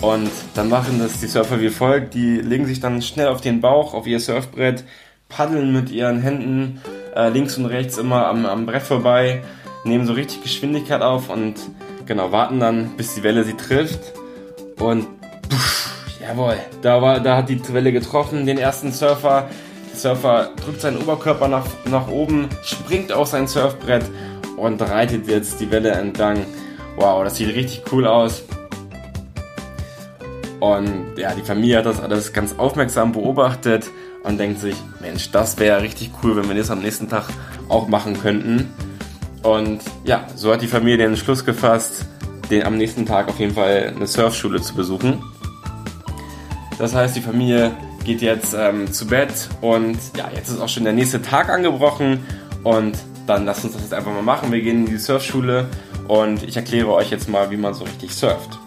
Und 0.00 0.30
dann 0.54 0.68
machen 0.68 0.98
das 0.98 1.20
die 1.20 1.26
Surfer 1.26 1.60
wie 1.60 1.68
folgt. 1.68 2.14
Die 2.14 2.40
legen 2.40 2.66
sich 2.66 2.80
dann 2.80 3.02
schnell 3.02 3.28
auf 3.28 3.40
den 3.40 3.60
Bauch, 3.60 3.92
auf 3.92 4.06
ihr 4.06 4.20
Surfbrett, 4.20 4.84
paddeln 5.28 5.72
mit 5.72 5.90
ihren 5.90 6.20
Händen 6.20 6.80
äh, 7.14 7.28
links 7.28 7.58
und 7.58 7.66
rechts 7.66 7.98
immer 7.98 8.26
am, 8.26 8.46
am 8.46 8.66
Brett 8.66 8.82
vorbei, 8.82 9.42
nehmen 9.84 10.06
so 10.06 10.12
richtig 10.12 10.42
Geschwindigkeit 10.42 11.02
auf 11.02 11.30
und 11.30 11.54
genau, 12.06 12.32
warten 12.32 12.60
dann, 12.60 12.96
bis 12.96 13.14
die 13.14 13.22
Welle 13.22 13.44
sie 13.44 13.54
trifft. 13.54 14.00
Und 14.78 15.06
pff, 15.48 16.20
jawohl, 16.20 16.56
da, 16.82 17.00
war, 17.00 17.20
da 17.20 17.36
hat 17.36 17.48
die 17.48 17.60
Welle 17.72 17.92
getroffen, 17.92 18.46
den 18.46 18.58
ersten 18.58 18.92
Surfer. 18.92 19.48
Der 19.90 19.98
Surfer 19.98 20.50
drückt 20.64 20.80
seinen 20.80 20.98
Oberkörper 20.98 21.48
nach, 21.48 21.66
nach 21.84 22.08
oben, 22.08 22.48
springt 22.62 23.12
auf 23.12 23.28
sein 23.28 23.46
Surfbrett 23.46 24.04
und 24.56 24.80
reitet 24.82 25.26
jetzt 25.26 25.60
die 25.60 25.70
Welle 25.70 25.90
entlang. 25.90 26.44
Wow, 26.96 27.24
das 27.24 27.36
sieht 27.36 27.54
richtig 27.54 27.82
cool 27.92 28.06
aus. 28.06 28.42
Und 30.60 31.16
ja, 31.16 31.34
die 31.34 31.42
Familie 31.42 31.78
hat 31.78 31.86
das 31.86 32.00
alles 32.00 32.32
ganz 32.32 32.54
aufmerksam 32.58 33.12
beobachtet 33.12 33.90
und 34.22 34.38
denkt 34.38 34.60
sich, 34.60 34.76
Mensch, 35.00 35.30
das 35.30 35.58
wäre 35.58 35.80
richtig 35.82 36.10
cool, 36.22 36.36
wenn 36.36 36.48
wir 36.48 36.54
das 36.54 36.70
am 36.70 36.80
nächsten 36.80 37.08
Tag 37.08 37.24
auch 37.68 37.88
machen 37.88 38.20
könnten. 38.20 38.68
Und 39.42 39.80
ja, 40.04 40.26
so 40.34 40.52
hat 40.52 40.62
die 40.62 40.66
Familie 40.66 40.98
den 40.98 41.10
Entschluss 41.10 41.44
gefasst, 41.44 42.06
den 42.50 42.64
am 42.64 42.76
nächsten 42.76 43.06
Tag 43.06 43.28
auf 43.28 43.38
jeden 43.38 43.54
Fall 43.54 43.92
eine 43.94 44.06
Surfschule 44.06 44.60
zu 44.60 44.74
besuchen. 44.74 45.22
Das 46.78 46.94
heißt, 46.94 47.16
die 47.16 47.20
Familie 47.20 47.72
geht 48.04 48.22
jetzt 48.22 48.54
ähm, 48.54 48.90
zu 48.90 49.06
Bett 49.06 49.48
und 49.60 49.98
ja, 50.16 50.30
jetzt 50.34 50.48
ist 50.48 50.60
auch 50.60 50.68
schon 50.68 50.84
der 50.84 50.92
nächste 50.92 51.20
Tag 51.20 51.50
angebrochen 51.50 52.24
und 52.64 52.96
dann 53.26 53.44
lasst 53.44 53.64
uns 53.64 53.74
das 53.74 53.82
jetzt 53.82 53.94
einfach 53.94 54.12
mal 54.12 54.22
machen. 54.22 54.50
Wir 54.50 54.60
gehen 54.60 54.86
in 54.86 54.90
die 54.90 54.96
Surfschule 54.96 55.66
und 56.08 56.42
ich 56.42 56.56
erkläre 56.56 56.92
euch 56.92 57.10
jetzt 57.10 57.28
mal, 57.28 57.50
wie 57.50 57.56
man 57.56 57.74
so 57.74 57.84
richtig 57.84 58.14
surft. 58.14 58.58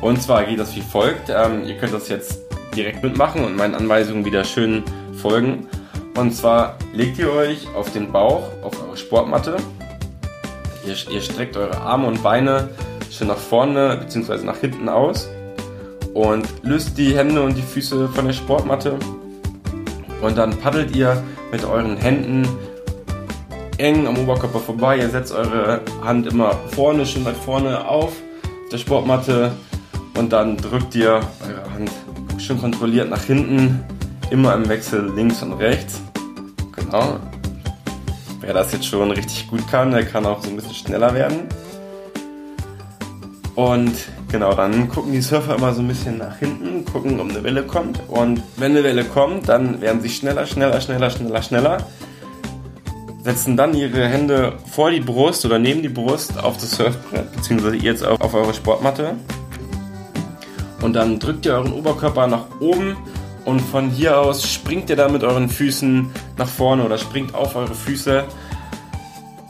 Und 0.00 0.20
zwar 0.22 0.44
geht 0.44 0.58
das 0.58 0.74
wie 0.76 0.82
folgt. 0.82 1.30
Ähm, 1.30 1.64
ihr 1.64 1.76
könnt 1.76 1.94
das 1.94 2.08
jetzt 2.08 2.40
direkt 2.76 3.02
mitmachen 3.02 3.44
und 3.44 3.56
meinen 3.56 3.74
Anweisungen 3.74 4.24
wieder 4.24 4.44
schön 4.44 4.82
folgen. 5.20 5.66
Und 6.14 6.34
zwar 6.34 6.76
legt 6.92 7.18
ihr 7.18 7.32
euch 7.32 7.66
auf 7.74 7.92
den 7.92 8.12
Bauch, 8.12 8.48
auf 8.62 8.80
eure 8.82 8.96
Sportmatte. 8.96 9.56
Ihr, 10.86 10.94
ihr 11.12 11.20
streckt 11.20 11.56
eure 11.56 11.78
Arme 11.78 12.06
und 12.06 12.22
Beine 12.22 12.68
schön 13.10 13.28
nach 13.28 13.36
vorne 13.36 13.98
bzw. 13.98 14.44
nach 14.44 14.58
hinten 14.58 14.88
aus 14.88 15.28
und 16.14 16.46
löst 16.62 16.98
die 16.98 17.16
Hände 17.16 17.42
und 17.42 17.56
die 17.56 17.62
Füße 17.62 18.08
von 18.08 18.26
der 18.26 18.32
Sportmatte. 18.32 18.96
Und 20.20 20.38
dann 20.38 20.56
paddelt 20.58 20.94
ihr 20.94 21.22
mit 21.50 21.64
euren 21.64 21.96
Händen 21.96 22.46
eng 23.78 24.06
am 24.06 24.16
Oberkörper 24.18 24.60
vorbei. 24.60 24.98
Ihr 24.98 25.08
setzt 25.08 25.32
eure 25.32 25.80
Hand 26.04 26.26
immer 26.26 26.52
vorne, 26.74 27.06
schön 27.06 27.24
weit 27.24 27.36
vorne 27.36 27.86
auf 27.86 28.12
der 28.70 28.78
Sportmatte 28.78 29.52
und 30.16 30.32
dann 30.32 30.56
drückt 30.56 30.94
ihr 30.94 31.20
eure 31.46 31.74
Hand 31.74 31.90
schön 32.38 32.58
kontrolliert 32.60 33.10
nach 33.10 33.22
hinten, 33.22 33.84
immer 34.32 34.54
im 34.54 34.66
Wechsel 34.68 35.12
links 35.14 35.42
und 35.42 35.52
rechts. 35.52 36.00
Genau. 36.74 37.20
Wer 38.40 38.54
das 38.54 38.72
jetzt 38.72 38.86
schon 38.86 39.10
richtig 39.10 39.46
gut 39.48 39.68
kann, 39.70 39.90
der 39.90 40.06
kann 40.06 40.24
auch 40.24 40.42
so 40.42 40.48
ein 40.48 40.56
bisschen 40.56 40.74
schneller 40.74 41.14
werden. 41.14 41.40
Und 43.54 43.92
genau, 44.30 44.54
dann 44.54 44.88
gucken 44.88 45.12
die 45.12 45.20
Surfer 45.20 45.56
immer 45.56 45.74
so 45.74 45.82
ein 45.82 45.88
bisschen 45.88 46.16
nach 46.16 46.38
hinten, 46.38 46.86
gucken, 46.86 47.20
ob 47.20 47.28
eine 47.28 47.44
Welle 47.44 47.62
kommt. 47.62 48.00
Und 48.08 48.42
wenn 48.56 48.72
eine 48.72 48.82
Welle 48.82 49.04
kommt, 49.04 49.50
dann 49.50 49.82
werden 49.82 50.00
sie 50.00 50.08
schneller, 50.08 50.46
schneller, 50.46 50.80
schneller, 50.80 51.10
schneller, 51.10 51.42
schneller. 51.42 51.86
Setzen 53.22 53.56
dann 53.56 53.74
ihre 53.74 54.08
Hände 54.08 54.54
vor 54.72 54.90
die 54.90 55.00
Brust 55.00 55.44
oder 55.44 55.58
neben 55.58 55.82
die 55.82 55.90
Brust 55.90 56.42
auf 56.42 56.56
das 56.56 56.70
Surfbrett, 56.72 57.30
beziehungsweise 57.32 57.76
jetzt 57.76 58.04
auf, 58.04 58.20
auf 58.20 58.32
eure 58.32 58.54
Sportmatte. 58.54 59.14
Und 60.80 60.94
dann 60.94 61.18
drückt 61.20 61.44
ihr 61.44 61.52
euren 61.52 61.74
Oberkörper 61.74 62.26
nach 62.26 62.46
oben 62.60 62.96
und 63.44 63.60
von 63.60 63.90
hier 63.90 64.18
aus 64.18 64.48
springt 64.48 64.88
ihr 64.90 64.96
dann 64.96 65.12
mit 65.12 65.24
euren 65.24 65.48
Füßen 65.48 66.10
nach 66.36 66.48
vorne 66.48 66.84
oder 66.84 66.98
springt 66.98 67.34
auf 67.34 67.56
eure 67.56 67.74
Füße. 67.74 68.24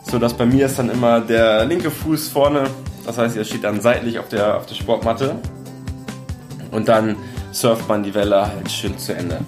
So 0.04 0.18
dass 0.18 0.34
bei 0.34 0.46
mir 0.46 0.66
ist 0.66 0.78
dann 0.78 0.90
immer 0.90 1.20
der 1.20 1.64
linke 1.64 1.90
Fuß 1.90 2.28
vorne. 2.28 2.64
Das 3.04 3.18
heißt, 3.18 3.37
ihr 3.37 3.44
steht 3.44 3.64
dann 3.64 3.80
seitlich 3.80 4.18
auf 4.18 4.28
der, 4.28 4.56
auf 4.56 4.66
der 4.66 4.75
Sportmatte. 4.75 5.37
Und 6.70 6.88
dann 6.88 7.16
surft 7.52 7.88
man 7.88 8.02
die 8.02 8.14
Welle 8.14 8.46
halt 8.46 8.70
schön 8.70 8.96
zu 8.99 9.14
Ende. 9.14 9.40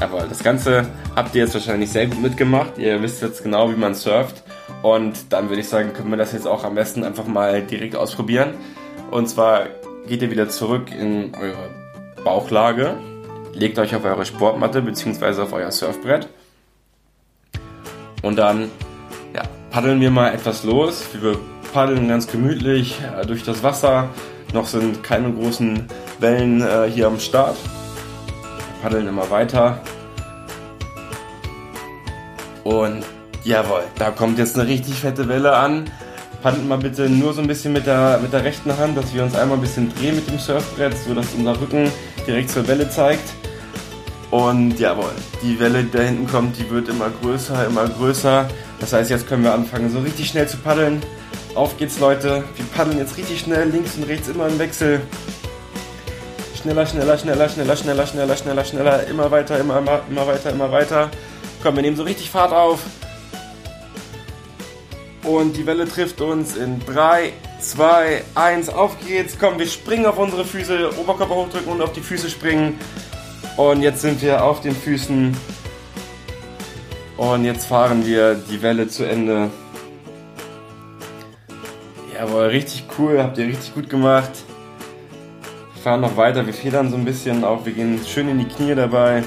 Jawohl, 0.00 0.26
das 0.28 0.42
Ganze 0.42 0.86
habt 1.14 1.34
ihr 1.34 1.42
jetzt 1.42 1.54
wahrscheinlich 1.54 1.90
sehr 1.90 2.06
gut 2.06 2.22
mitgemacht. 2.22 2.78
Ihr 2.78 3.00
wisst 3.02 3.22
jetzt 3.22 3.42
genau, 3.42 3.70
wie 3.70 3.76
man 3.76 3.94
surft. 3.94 4.42
Und 4.82 5.32
dann 5.32 5.48
würde 5.48 5.60
ich 5.60 5.68
sagen, 5.68 5.92
können 5.92 6.10
wir 6.10 6.16
das 6.16 6.32
jetzt 6.32 6.46
auch 6.46 6.64
am 6.64 6.74
besten 6.74 7.04
einfach 7.04 7.26
mal 7.26 7.62
direkt 7.62 7.96
ausprobieren. 7.96 8.54
Und 9.10 9.28
zwar 9.28 9.66
geht 10.06 10.22
ihr 10.22 10.30
wieder 10.30 10.48
zurück 10.48 10.90
in 10.90 11.34
eure 11.34 11.83
Bauchlage, 12.24 12.94
legt 13.52 13.78
euch 13.78 13.94
auf 13.94 14.04
eure 14.04 14.24
Sportmatte 14.24 14.82
bzw. 14.82 15.42
auf 15.42 15.52
euer 15.52 15.70
Surfbrett 15.70 16.28
und 18.24 18.36
dann 18.36 18.70
ja, 19.34 19.42
paddeln 19.70 20.00
wir 20.00 20.10
mal 20.10 20.32
etwas 20.32 20.64
los. 20.64 21.04
Wir 21.12 21.38
paddeln 21.74 22.08
ganz 22.08 22.26
gemütlich 22.26 22.98
äh, 23.02 23.26
durch 23.26 23.42
das 23.42 23.62
Wasser. 23.62 24.08
Noch 24.54 24.66
sind 24.66 25.02
keine 25.02 25.30
großen 25.30 25.86
Wellen 26.20 26.62
äh, 26.62 26.90
hier 26.90 27.06
am 27.06 27.20
Start. 27.20 27.56
Wir 28.26 28.82
paddeln 28.82 29.08
immer 29.08 29.30
weiter. 29.30 29.78
Und 32.62 33.04
jawohl, 33.44 33.82
da 33.98 34.10
kommt 34.10 34.38
jetzt 34.38 34.58
eine 34.58 34.68
richtig 34.68 34.94
fette 34.94 35.28
Welle 35.28 35.54
an. 35.54 35.90
Paddelt 36.44 36.68
mal 36.68 36.76
bitte 36.76 37.08
nur 37.08 37.32
so 37.32 37.40
ein 37.40 37.46
bisschen 37.46 37.72
mit 37.72 37.86
der, 37.86 38.18
mit 38.20 38.30
der 38.30 38.44
rechten 38.44 38.76
Hand, 38.76 38.98
dass 38.98 39.14
wir 39.14 39.22
uns 39.22 39.34
einmal 39.34 39.56
ein 39.56 39.62
bisschen 39.62 39.90
drehen 39.94 40.14
mit 40.14 40.28
dem 40.28 40.38
Surfbrett, 40.38 40.94
sodass 40.94 41.28
unser 41.34 41.58
Rücken 41.58 41.90
direkt 42.26 42.50
zur 42.50 42.68
Welle 42.68 42.86
zeigt. 42.90 43.32
Und 44.30 44.78
jawohl, 44.78 45.12
die 45.42 45.58
Welle, 45.58 45.84
die 45.84 45.90
da 45.90 46.00
hinten 46.00 46.26
kommt, 46.26 46.58
die 46.58 46.68
wird 46.68 46.90
immer 46.90 47.08
größer, 47.22 47.66
immer 47.66 47.88
größer. 47.88 48.46
Das 48.78 48.92
heißt, 48.92 49.08
jetzt 49.08 49.26
können 49.26 49.42
wir 49.42 49.54
anfangen, 49.54 49.90
so 49.90 50.00
richtig 50.00 50.28
schnell 50.28 50.46
zu 50.46 50.58
paddeln. 50.58 51.02
Auf 51.54 51.78
geht's, 51.78 51.98
Leute. 51.98 52.44
Wir 52.56 52.66
paddeln 52.76 52.98
jetzt 52.98 53.16
richtig 53.16 53.40
schnell, 53.40 53.70
links 53.70 53.96
und 53.96 54.02
rechts 54.02 54.28
immer 54.28 54.46
im 54.46 54.58
Wechsel. 54.58 55.00
Schneller, 56.60 56.84
schneller, 56.84 57.16
schneller, 57.16 57.48
schneller, 57.48 57.74
schneller, 57.74 58.06
schneller, 58.06 58.36
schneller, 58.36 58.64
schneller. 58.66 59.06
Immer 59.06 59.30
weiter, 59.30 59.58
immer, 59.58 59.78
immer, 59.78 60.02
immer 60.10 60.26
weiter, 60.26 60.50
immer 60.50 60.70
weiter. 60.70 61.10
Komm, 61.62 61.76
wir 61.76 61.82
nehmen 61.82 61.96
so 61.96 62.02
richtig 62.02 62.28
Fahrt 62.28 62.52
auf. 62.52 62.80
Und 65.24 65.56
die 65.56 65.66
Welle 65.66 65.88
trifft 65.88 66.20
uns 66.20 66.54
in 66.54 66.84
3, 66.84 67.32
2, 67.58 68.22
1. 68.34 68.68
Auf 68.68 68.96
geht's. 69.06 69.38
Komm, 69.40 69.58
wir 69.58 69.66
springen 69.66 70.04
auf 70.04 70.18
unsere 70.18 70.44
Füße. 70.44 70.98
Oberkörper 70.98 71.34
hochdrücken 71.34 71.72
und 71.72 71.80
auf 71.80 71.92
die 71.92 72.02
Füße 72.02 72.28
springen. 72.28 72.78
Und 73.56 73.80
jetzt 73.82 74.02
sind 74.02 74.20
wir 74.20 74.44
auf 74.44 74.60
den 74.60 74.76
Füßen. 74.76 75.34
Und 77.16 77.44
jetzt 77.44 77.66
fahren 77.66 78.04
wir 78.04 78.34
die 78.34 78.60
Welle 78.60 78.86
zu 78.88 79.04
Ende. 79.04 79.50
Jawohl, 82.14 82.46
richtig 82.46 82.84
cool. 82.98 83.22
Habt 83.22 83.38
ihr 83.38 83.46
richtig 83.46 83.72
gut 83.74 83.88
gemacht. 83.88 84.30
Wir 85.74 85.82
fahren 85.82 86.02
noch 86.02 86.18
weiter. 86.18 86.44
Wir 86.44 86.52
federn 86.54 86.90
so 86.90 86.96
ein 86.96 87.04
bisschen 87.06 87.44
auch. 87.44 87.64
Wir 87.64 87.72
gehen 87.72 87.98
schön 88.06 88.28
in 88.28 88.40
die 88.40 88.48
Knie 88.48 88.74
dabei. 88.74 89.24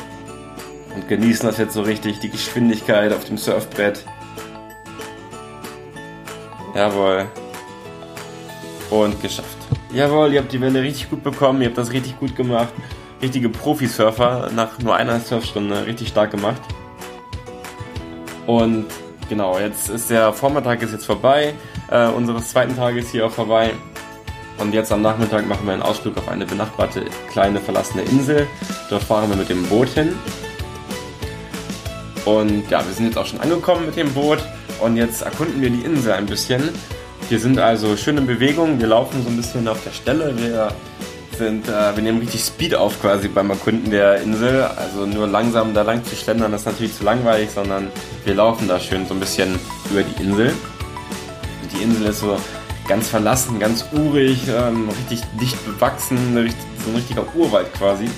Und 0.94 1.08
genießen 1.08 1.48
das 1.48 1.58
jetzt 1.58 1.74
so 1.74 1.82
richtig. 1.82 2.20
Die 2.20 2.30
Geschwindigkeit 2.30 3.12
auf 3.14 3.26
dem 3.26 3.38
Surfbrett. 3.38 4.06
Jawohl. 6.78 7.26
Und 8.92 9.20
geschafft. 9.20 9.58
Jawohl, 9.92 10.32
ihr 10.32 10.42
habt 10.42 10.52
die 10.52 10.62
Welle 10.62 10.84
richtig 10.84 11.10
gut 11.10 11.24
bekommen, 11.24 11.60
ihr 11.62 11.70
habt 11.70 11.78
das 11.78 11.92
richtig 11.92 12.20
gut 12.20 12.36
gemacht. 12.36 12.72
Richtige 13.20 13.50
Profisurfer 13.50 14.52
nach 14.56 14.78
nur 14.78 14.96
einer 14.96 15.20
Surfstunde, 15.20 15.88
richtig 15.88 16.10
stark 16.10 16.30
gemacht. 16.30 16.62
Und 18.46 18.86
genau, 19.28 19.58
jetzt 19.58 19.90
ist 19.90 20.12
der 20.12 20.32
Vormittag 20.32 20.84
ist 20.84 20.92
jetzt 20.92 21.08
vorbei, 21.08 21.56
äh, 21.90 22.10
unseres 22.10 22.50
zweiten 22.50 22.76
Tages 22.76 23.10
hier 23.10 23.26
auf 23.26 23.40
Hawaii. 23.40 23.72
Und 24.60 24.72
jetzt 24.72 24.92
am 24.92 25.02
Nachmittag 25.02 25.48
machen 25.48 25.66
wir 25.66 25.74
einen 25.74 25.82
Ausflug 25.82 26.16
auf 26.18 26.30
eine 26.30 26.46
benachbarte 26.46 27.06
kleine 27.32 27.60
verlassene 27.60 28.04
Insel. 28.04 28.46
Dort 28.92 29.02
fahren 29.02 29.32
wir 29.32 29.36
mit 29.36 29.50
dem 29.50 29.66
Boot 29.66 29.90
hin. 29.90 30.16
Und 32.26 32.70
ja, 32.70 32.86
wir 32.86 32.94
sind 32.94 33.08
jetzt 33.08 33.18
auch 33.18 33.26
schon 33.26 33.42
angekommen 33.42 33.88
mit 33.88 33.96
dem 33.96 34.14
Boot 34.14 34.44
und 34.82 34.98
jetzt 34.98 35.22
erkunden 35.22 35.62
wir 35.62 35.70
die 35.70 35.82
Insel 35.82 36.14
ein 36.14 36.26
bisschen. 36.26 36.70
Wir 37.30 37.40
sind 37.40 37.60
also 37.60 37.98
schön 37.98 38.18
in 38.18 38.28
Bewegung, 38.28 38.80
wir 38.80 38.88
laufen 38.88 39.22
so 39.24 39.30
ein 39.30 39.38
bisschen 39.38 39.68
auf 39.68 39.84
der 39.84 39.92
Stelle, 39.92 40.34
wir 40.38 40.72
sind, 41.38 41.68
äh, 41.68 41.96
wir 41.96 42.04
nehmen 42.04 42.20
richtig 42.20 42.42
Speed 42.42 42.76
auf 42.76 43.00
quasi 43.02 43.28
beim 43.28 43.50
Erkunden 43.50 43.92
der 43.92 44.22
Insel. 44.22 44.64
Also 44.64 45.06
nur 45.06 45.28
langsam 45.28 45.74
da 45.74 45.84
lang 45.84 46.04
zu 46.04 46.16
schlendern, 46.16 46.54
ist 46.54 46.66
natürlich 46.66 46.96
zu 46.96 47.04
langweilig, 47.04 47.50
sondern 47.54 47.90
wir 48.26 48.36
laufen 48.36 48.68
da 48.68 48.80
schön 48.80 49.06
so 49.06 49.14
ein 49.14 49.20
bisschen 49.20 49.60
über 49.92 50.04
die 50.04 50.24
Insel. 50.24 50.54
Die 51.74 51.84
Insel 51.84 52.08
ist 52.08 52.22
so 52.22 52.38
ganz 52.88 53.08
verlassen, 53.10 53.60
ganz 53.60 53.86
urig, 53.92 54.40
ähm, 54.48 54.90
richtig 54.90 55.22
dicht 55.40 55.64
bewachsen, 55.66 56.18
so 56.34 56.90
ein 56.90 56.96
richtiger 56.96 57.26
Urwald 57.36 57.72
quasi. 57.74 58.10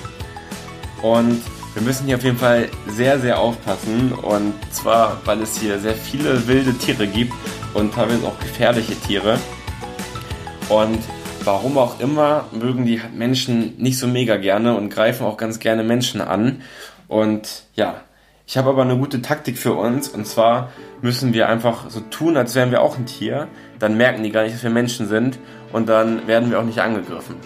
Und 1.01 1.41
wir 1.79 1.86
müssen 1.86 2.07
hier 2.07 2.17
auf 2.17 2.24
jeden 2.25 2.38
Fall 2.38 2.67
sehr, 2.88 3.19
sehr 3.19 3.39
aufpassen. 3.39 4.12
Und 4.12 4.53
zwar, 4.69 5.21
weil 5.24 5.41
es 5.41 5.57
hier 5.57 5.79
sehr 5.79 5.95
viele 5.95 6.45
wilde 6.45 6.74
Tiere 6.74 7.07
gibt 7.07 7.31
und 7.74 7.93
teilweise 7.93 8.27
auch 8.27 8.38
gefährliche 8.38 8.95
Tiere. 8.95 9.39
Und 10.67 11.00
warum 11.45 11.77
auch 11.77 12.01
immer, 12.01 12.48
mögen 12.51 12.86
die 12.86 13.00
Menschen 13.15 13.77
nicht 13.77 13.98
so 13.98 14.07
mega 14.07 14.36
gerne 14.36 14.75
und 14.75 14.89
greifen 14.89 15.25
auch 15.25 15.38
ganz 15.38 15.59
gerne 15.59 15.83
Menschen 15.83 16.19
an. 16.19 16.63
Und 17.07 17.63
ja, 17.75 18.01
ich 18.45 18.57
habe 18.57 18.71
aber 18.71 18.81
eine 18.81 18.98
gute 18.98 19.21
Taktik 19.21 19.57
für 19.57 19.74
uns. 19.74 20.09
Und 20.09 20.27
zwar 20.27 20.74
müssen 21.01 21.31
wir 21.33 21.48
einfach 21.48 21.89
so 21.89 22.01
tun, 22.01 22.36
als 22.36 22.55
wären 22.55 22.71
wir 22.71 22.81
auch 22.81 22.98
ein 22.98 23.05
Tier. 23.05 23.48
Dann 23.79 23.95
merken 23.95 24.21
die 24.24 24.31
gar 24.31 24.43
nicht, 24.43 24.53
dass 24.53 24.63
wir 24.63 24.69
Menschen 24.69 25.07
sind. 25.07 25.39
Und 25.71 25.88
dann 25.88 26.27
werden 26.27 26.51
wir 26.51 26.59
auch 26.59 26.65
nicht 26.65 26.79
angegriffen. 26.79 27.38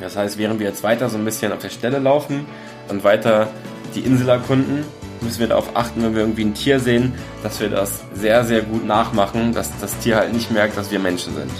Das 0.00 0.16
heißt, 0.16 0.38
während 0.38 0.60
wir 0.60 0.68
jetzt 0.68 0.84
weiter 0.84 1.08
so 1.08 1.18
ein 1.18 1.24
bisschen 1.24 1.52
auf 1.52 1.58
der 1.58 1.68
Stelle 1.68 1.98
laufen, 1.98 2.46
und 2.90 3.04
weiter 3.04 3.48
die 3.94 4.00
Insel 4.00 4.28
erkunden, 4.28 4.84
müssen 5.20 5.40
wir 5.40 5.48
darauf 5.48 5.76
achten, 5.76 6.02
wenn 6.02 6.14
wir 6.14 6.20
irgendwie 6.22 6.44
ein 6.44 6.54
Tier 6.54 6.80
sehen, 6.80 7.14
dass 7.42 7.60
wir 7.60 7.68
das 7.68 8.02
sehr, 8.14 8.44
sehr 8.44 8.62
gut 8.62 8.86
nachmachen, 8.86 9.52
dass 9.52 9.70
das 9.80 9.98
Tier 9.98 10.16
halt 10.16 10.32
nicht 10.32 10.50
merkt, 10.50 10.76
dass 10.76 10.90
wir 10.90 10.98
Menschen 10.98 11.34
sind. 11.34 11.50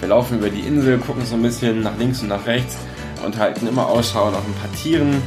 Wir 0.00 0.08
laufen 0.08 0.38
über 0.38 0.50
die 0.50 0.60
Insel, 0.60 0.98
gucken 0.98 1.24
so 1.24 1.34
ein 1.34 1.42
bisschen 1.42 1.82
nach 1.82 1.96
links 1.98 2.22
und 2.22 2.28
nach 2.28 2.46
rechts 2.46 2.76
und 3.24 3.36
halten 3.38 3.66
immer 3.66 3.86
Ausschau 3.86 4.30
nach 4.30 4.44
ein 4.44 4.54
paar 4.54 4.72
Tieren 4.72 5.22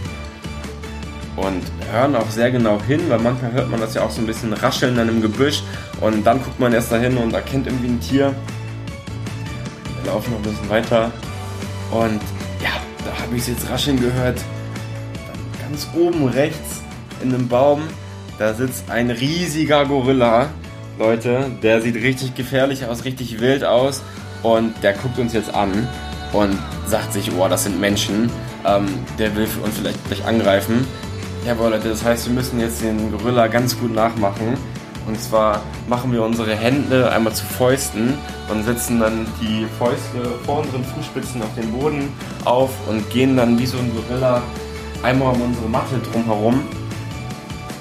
und 1.35 1.63
hören 1.91 2.15
auch 2.15 2.29
sehr 2.29 2.51
genau 2.51 2.79
hin, 2.81 3.01
weil 3.09 3.19
manchmal 3.19 3.51
hört 3.51 3.69
man 3.69 3.79
das 3.79 3.93
ja 3.93 4.03
auch 4.03 4.11
so 4.11 4.21
ein 4.21 4.27
bisschen 4.27 4.53
rascheln 4.53 4.95
dann 4.95 5.09
im 5.09 5.21
Gebüsch 5.21 5.63
und 6.01 6.25
dann 6.25 6.41
guckt 6.43 6.59
man 6.59 6.73
erst 6.73 6.91
dahin 6.91 7.17
und 7.17 7.33
erkennt 7.33 7.67
irgendwie 7.67 7.87
ein 7.87 7.99
Tier. 7.99 8.33
Wir 10.03 10.11
laufen 10.11 10.31
noch 10.31 10.39
ein 10.39 10.43
bisschen 10.43 10.69
weiter 10.69 11.11
und 11.91 12.21
ja, 12.61 12.71
da 13.05 13.21
habe 13.21 13.35
ich 13.35 13.41
es 13.43 13.47
jetzt 13.47 13.69
rascheln 13.69 13.99
gehört 13.99 14.39
ganz 15.69 15.87
oben 15.95 16.27
rechts 16.27 16.81
in 17.21 17.33
einem 17.33 17.47
Baum, 17.47 17.81
da 18.39 18.53
sitzt 18.53 18.89
ein 18.89 19.11
riesiger 19.11 19.85
Gorilla. 19.85 20.47
Leute, 20.97 21.45
der 21.61 21.81
sieht 21.81 21.95
richtig 21.95 22.35
gefährlich 22.35 22.85
aus, 22.85 23.05
richtig 23.05 23.39
wild 23.39 23.63
aus 23.63 24.01
und 24.41 24.73
der 24.81 24.93
guckt 24.93 25.19
uns 25.19 25.33
jetzt 25.33 25.53
an 25.53 25.87
und 26.33 26.57
sagt 26.87 27.13
sich, 27.13 27.31
oh, 27.37 27.47
das 27.47 27.65
sind 27.65 27.79
Menschen, 27.79 28.29
ähm, 28.65 28.87
der 29.17 29.35
will 29.35 29.47
uns 29.63 29.77
vielleicht 29.77 30.03
gleich 30.07 30.25
angreifen. 30.25 30.87
Jawohl, 31.45 31.69
Leute, 31.69 31.89
das 31.89 32.03
heißt, 32.03 32.27
wir 32.27 32.33
müssen 32.33 32.59
jetzt 32.59 32.81
den 32.81 33.11
Gorilla 33.11 33.47
ganz 33.47 33.79
gut 33.79 33.93
nachmachen. 33.93 34.57
Und 35.07 35.19
zwar 35.19 35.61
machen 35.87 36.11
wir 36.11 36.21
unsere 36.21 36.55
Hände 36.55 37.11
einmal 37.11 37.33
zu 37.33 37.45
Fäusten 37.45 38.15
und 38.49 38.63
setzen 38.63 38.99
dann 38.99 39.25
die 39.41 39.65
Fäuste 39.79 40.19
vor 40.45 40.59
unseren 40.59 40.83
Fußspitzen 40.83 41.41
auf 41.41 41.53
den 41.55 41.71
Boden 41.71 42.11
auf 42.45 42.69
und 42.87 43.09
gehen 43.09 43.37
dann 43.37 43.57
wie 43.57 43.65
so 43.65 43.77
ein 43.77 43.91
Gorilla 43.95 44.43
einmal 45.03 45.33
um 45.33 45.41
unsere 45.41 45.67
Matte 45.67 45.99
drumherum. 46.11 46.61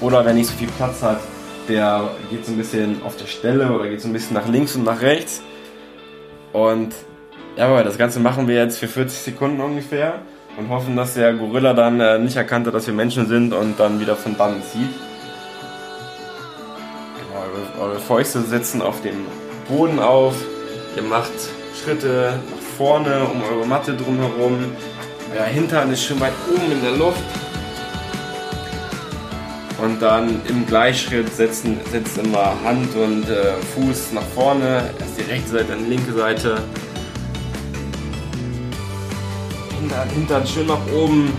Oder 0.01 0.23
wenn 0.25 0.35
nicht 0.35 0.49
so 0.49 0.55
viel 0.55 0.69
Platz 0.77 1.01
hat, 1.01 1.19
der 1.67 2.09
geht 2.29 2.45
so 2.45 2.53
ein 2.53 2.57
bisschen 2.57 3.01
auf 3.03 3.17
der 3.17 3.27
Stelle 3.27 3.71
oder 3.71 3.87
geht 3.87 4.01
so 4.01 4.07
ein 4.07 4.13
bisschen 4.13 4.33
nach 4.33 4.47
links 4.47 4.75
und 4.75 4.85
nach 4.85 5.01
rechts. 5.01 5.41
Und 6.53 6.93
ja, 7.57 7.83
das 7.83 7.97
Ganze 7.97 8.19
machen 8.19 8.47
wir 8.47 8.55
jetzt 8.55 8.79
für 8.79 8.87
40 8.87 9.19
Sekunden 9.19 9.59
ungefähr 9.59 10.21
und 10.57 10.69
hoffen, 10.69 10.95
dass 10.95 11.13
der 11.13 11.33
Gorilla 11.33 11.73
dann 11.73 11.99
äh, 11.99 12.17
nicht 12.17 12.37
erkannt 12.37 12.65
hat, 12.67 12.73
dass 12.73 12.87
wir 12.87 12.93
Menschen 12.93 13.27
sind 13.27 13.53
und 13.53 13.79
dann 13.79 13.99
wieder 13.99 14.15
von 14.15 14.37
dann 14.37 14.61
zieht. 14.63 14.89
Genau, 17.17 17.83
eure, 17.83 17.91
eure 17.91 17.99
Fäuste 17.99 18.41
setzen 18.41 18.81
auf 18.81 19.01
dem 19.01 19.25
Boden 19.67 19.99
auf. 19.99 20.35
Ihr 20.95 21.03
macht 21.03 21.31
Schritte 21.83 22.39
nach 22.49 22.77
vorne 22.77 23.25
um 23.25 23.43
eure 23.43 23.67
Matte 23.67 23.93
drumherum. 23.93 24.57
Euer 25.31 25.45
Hintern 25.45 25.91
ist 25.91 26.03
schon 26.03 26.19
weit 26.19 26.33
oben 26.51 26.71
in 26.71 26.81
der 26.81 26.93
Luft. 26.93 27.21
Und 29.81 30.01
dann 30.01 30.41
im 30.47 30.65
Gleichschritt 30.65 31.33
setzen, 31.33 31.79
setzt 31.91 32.17
immer 32.17 32.55
Hand 32.63 32.93
und 32.95 33.29
äh, 33.29 33.53
Fuß 33.75 34.11
nach 34.13 34.23
vorne. 34.35 34.89
Erst 34.99 35.19
die 35.19 35.31
rechte 35.31 35.49
Seite, 35.49 35.65
dann 35.69 35.85
die 35.85 35.91
linke 35.91 36.13
Seite. 36.13 36.61
Hintern, 39.79 40.09
Hintern 40.09 40.47
schön 40.47 40.67
nach 40.67 40.85
oben. 40.93 41.31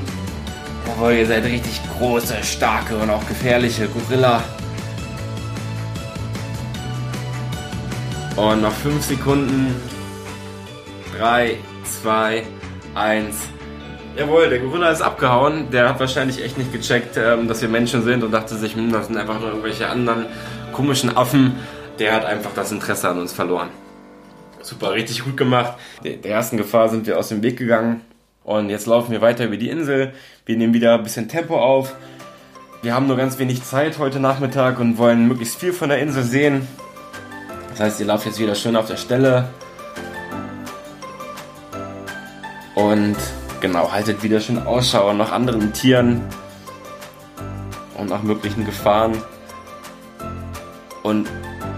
Jawohl, 0.87 1.13
ihr 1.13 1.27
seid 1.27 1.45
richtig 1.45 1.81
große, 1.99 2.35
starke 2.43 2.97
und 2.97 3.11
auch 3.11 3.27
gefährliche 3.27 3.89
Gorilla. 3.89 4.43
Und 8.37 8.63
noch 8.63 8.73
5 8.73 9.05
Sekunden. 9.05 9.75
3, 11.19 11.59
2, 12.03 12.45
1. 12.95 13.37
Jawohl, 14.21 14.51
der 14.51 14.59
Gorilla 14.59 14.91
ist 14.91 15.01
abgehauen. 15.01 15.71
Der 15.71 15.89
hat 15.89 15.99
wahrscheinlich 15.99 16.45
echt 16.45 16.59
nicht 16.59 16.71
gecheckt, 16.71 17.17
ähm, 17.17 17.49
dass 17.49 17.63
wir 17.63 17.71
Menschen 17.71 18.05
sind 18.05 18.23
und 18.23 18.33
dachte 18.33 18.55
sich, 18.55 18.75
hm, 18.75 18.93
das 18.93 19.07
sind 19.07 19.17
einfach 19.17 19.41
nur 19.41 19.49
irgendwelche 19.49 19.89
anderen 19.89 20.27
komischen 20.75 21.17
Affen. 21.17 21.55
Der 21.99 22.13
hat 22.13 22.27
einfach 22.27 22.51
das 22.55 22.71
Interesse 22.71 23.09
an 23.09 23.19
uns 23.19 23.33
verloren. 23.33 23.71
Super, 24.61 24.93
richtig 24.93 25.25
gut 25.25 25.39
gemacht. 25.39 25.73
Der 26.05 26.23
ersten 26.23 26.59
Gefahr 26.59 26.91
sind 26.91 27.07
wir 27.07 27.19
aus 27.19 27.29
dem 27.29 27.43
Weg 27.43 27.57
gegangen. 27.57 28.03
Und 28.45 28.69
jetzt 28.69 28.85
laufen 28.87 29.11
wir 29.11 29.23
weiter 29.23 29.47
über 29.47 29.57
die 29.57 29.71
Insel. 29.71 30.13
Wir 30.45 30.59
nehmen 30.59 30.75
wieder 30.75 30.97
ein 30.97 31.03
bisschen 31.03 31.27
Tempo 31.27 31.59
auf. 31.59 31.95
Wir 32.83 32.95
haben 32.95 33.07
nur 33.07 33.17
ganz 33.17 33.39
wenig 33.39 33.65
Zeit 33.65 33.99
heute 33.99 34.21
Nachmittag 34.21 34.81
und 34.81 34.99
wollen 34.99 35.29
möglichst 35.29 35.59
viel 35.59 35.73
von 35.73 35.89
der 35.89 35.99
Insel 35.99 36.25
sehen. 36.25 36.69
Das 37.71 37.81
heißt, 37.81 38.01
ihr 38.01 38.07
lauft 38.07 38.27
jetzt 38.27 38.39
wieder 38.39 38.55
schön 38.55 38.77
auf 38.77 38.87
der 38.87 38.99
Stelle. 38.99 39.49
Und 42.75 43.17
Genau, 43.61 43.93
haltet 43.93 44.23
wieder 44.23 44.41
schön 44.41 44.59
Ausschau 44.59 45.13
nach 45.13 45.33
anderen 45.33 45.75
Tieren 45.75 46.23
und 47.99 48.09
nach 48.09 48.23
möglichen 48.23 48.65
Gefahren. 48.65 49.13
Und 51.03 51.29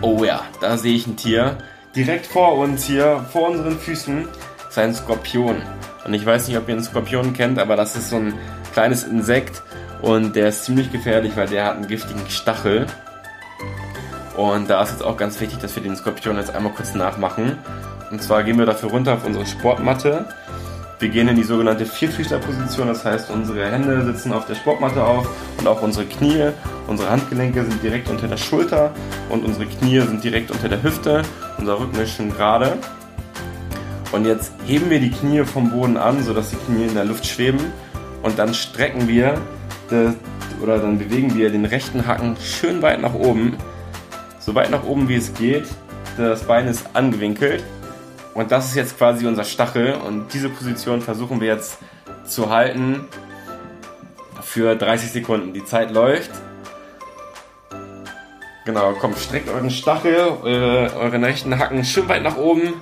oh 0.01 0.23
ja, 0.23 0.43
da 0.61 0.77
sehe 0.77 0.95
ich 0.95 1.09
ein 1.09 1.17
Tier. 1.17 1.59
Direkt 1.97 2.27
vor 2.27 2.57
uns 2.57 2.85
hier, 2.85 3.27
vor 3.33 3.51
unseren 3.51 3.77
Füßen, 3.77 4.29
ist 4.69 4.79
ein 4.79 4.95
Skorpion. 4.95 5.57
Und 6.05 6.15
ich 6.15 6.25
weiß 6.25 6.47
nicht, 6.47 6.57
ob 6.57 6.69
ihr 6.69 6.75
einen 6.75 6.85
Skorpion 6.85 7.33
kennt, 7.33 7.59
aber 7.59 7.75
das 7.75 7.97
ist 7.97 8.11
so 8.11 8.17
ein 8.17 8.35
kleines 8.73 9.03
Insekt 9.03 9.61
und 10.03 10.37
der 10.37 10.49
ist 10.49 10.65
ziemlich 10.65 10.93
gefährlich, 10.93 11.33
weil 11.37 11.49
der 11.49 11.65
hat 11.65 11.75
einen 11.75 11.89
giftigen 11.89 12.29
Stachel. 12.29 12.87
Und 14.37 14.71
da 14.71 14.85
ist 14.85 14.93
jetzt 14.93 15.03
auch 15.03 15.17
ganz 15.17 15.41
wichtig, 15.41 15.59
dass 15.59 15.75
wir 15.75 15.83
den 15.83 15.97
Skorpion 15.97 16.37
jetzt 16.37 16.55
einmal 16.55 16.73
kurz 16.73 16.95
nachmachen. 16.95 17.59
Und 18.13 18.23
zwar 18.23 18.45
gehen 18.45 18.59
wir 18.59 18.67
dafür 18.67 18.91
runter 18.91 19.15
auf 19.15 19.27
unsere 19.27 19.47
Sportmatte 19.47 20.27
wir 21.03 21.09
gehen 21.09 21.27
in 21.27 21.35
die 21.35 21.43
sogenannte 21.43 21.85
Vierfüßlerposition, 21.85 22.87
das 22.87 23.05
heißt, 23.05 23.31
unsere 23.31 23.69
Hände 23.71 24.05
sitzen 24.05 24.33
auf 24.33 24.47
der 24.47 24.55
Sportmatte 24.55 25.05
auf 25.05 25.29
und 25.59 25.67
auch 25.67 25.83
unsere 25.83 26.07
Knie. 26.07 26.53
Unsere 26.87 27.11
Handgelenke 27.11 27.65
sind 27.65 27.83
direkt 27.83 28.09
unter 28.09 28.29
der 28.29 28.37
Schulter 28.37 28.95
und 29.29 29.45
unsere 29.45 29.67
Knie 29.67 30.01
sind 30.01 30.23
direkt 30.23 30.53
unter 30.53 30.69
der 30.69 30.81
Hüfte. 30.83 31.23
Unser 31.59 31.81
Rücken 31.81 31.99
ist 32.01 32.13
schön 32.13 32.31
gerade. 32.31 32.79
Und 34.13 34.27
jetzt 34.27 34.53
heben 34.65 34.91
wir 34.91 35.01
die 35.01 35.11
Knie 35.11 35.45
vom 35.45 35.73
Boden 35.73 35.97
an, 35.97 36.23
sodass 36.23 36.51
die 36.51 36.57
Knie 36.57 36.85
in 36.87 36.95
der 36.95 37.05
Luft 37.05 37.27
schweben. 37.27 37.73
Und 38.23 38.39
dann 38.39 38.55
strecken 38.55 39.09
wir 39.09 39.35
oder 40.63 40.79
dann 40.79 40.99
bewegen 40.99 41.35
wir 41.37 41.51
den 41.51 41.65
rechten 41.65 42.07
Hacken 42.07 42.37
schön 42.41 42.81
weit 42.81 43.03
nach 43.03 43.15
oben. 43.15 43.57
So 44.39 44.55
weit 44.55 44.71
nach 44.71 44.85
oben 44.85 45.09
wie 45.09 45.17
es 45.17 45.35
geht. 45.35 45.65
Das 46.17 46.45
Bein 46.45 46.69
ist 46.69 46.87
angewinkelt 46.95 47.65
und 48.35 48.51
das 48.51 48.67
ist 48.67 48.77
jetzt 48.77 48.99
quasi 48.99 49.27
unser 49.27 49.45
Stachel 49.45 49.95
und 49.95 50.33
diese 50.33 50.49
Position 50.49 51.01
versuchen 51.01 51.41
wir 51.41 51.49
jetzt 51.49 51.79
zu 52.27 52.51
halten 52.51 53.07
für 54.43 54.75
30 54.75 55.11
Sekunden. 55.11 55.53
Die 55.53 55.65
Zeit 55.65 55.91
läuft. 55.91 56.31
Genau, 58.65 58.95
komm, 59.01 59.17
streckt 59.17 59.49
euren 59.49 59.71
Stachel, 59.71 60.39
eure, 60.43 60.95
euren 60.97 61.25
rechten 61.25 61.59
Hacken 61.59 61.85
schön 61.85 62.09
weit 62.09 62.23
nach 62.23 62.37
oben. 62.37 62.75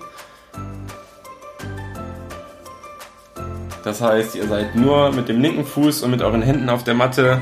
Das 3.83 4.03
heißt, 4.03 4.35
ihr 4.35 4.47
seid 4.47 4.77
nur 4.77 5.11
mit 5.11 5.29
dem 5.29 5.41
linken 5.41 5.65
Fuß 5.65 6.03
und 6.03 6.11
mit 6.11 6.21
euren 6.21 6.43
Händen 6.43 6.69
auf 6.69 6.85
der 6.85 6.95
Matte. 6.95 7.41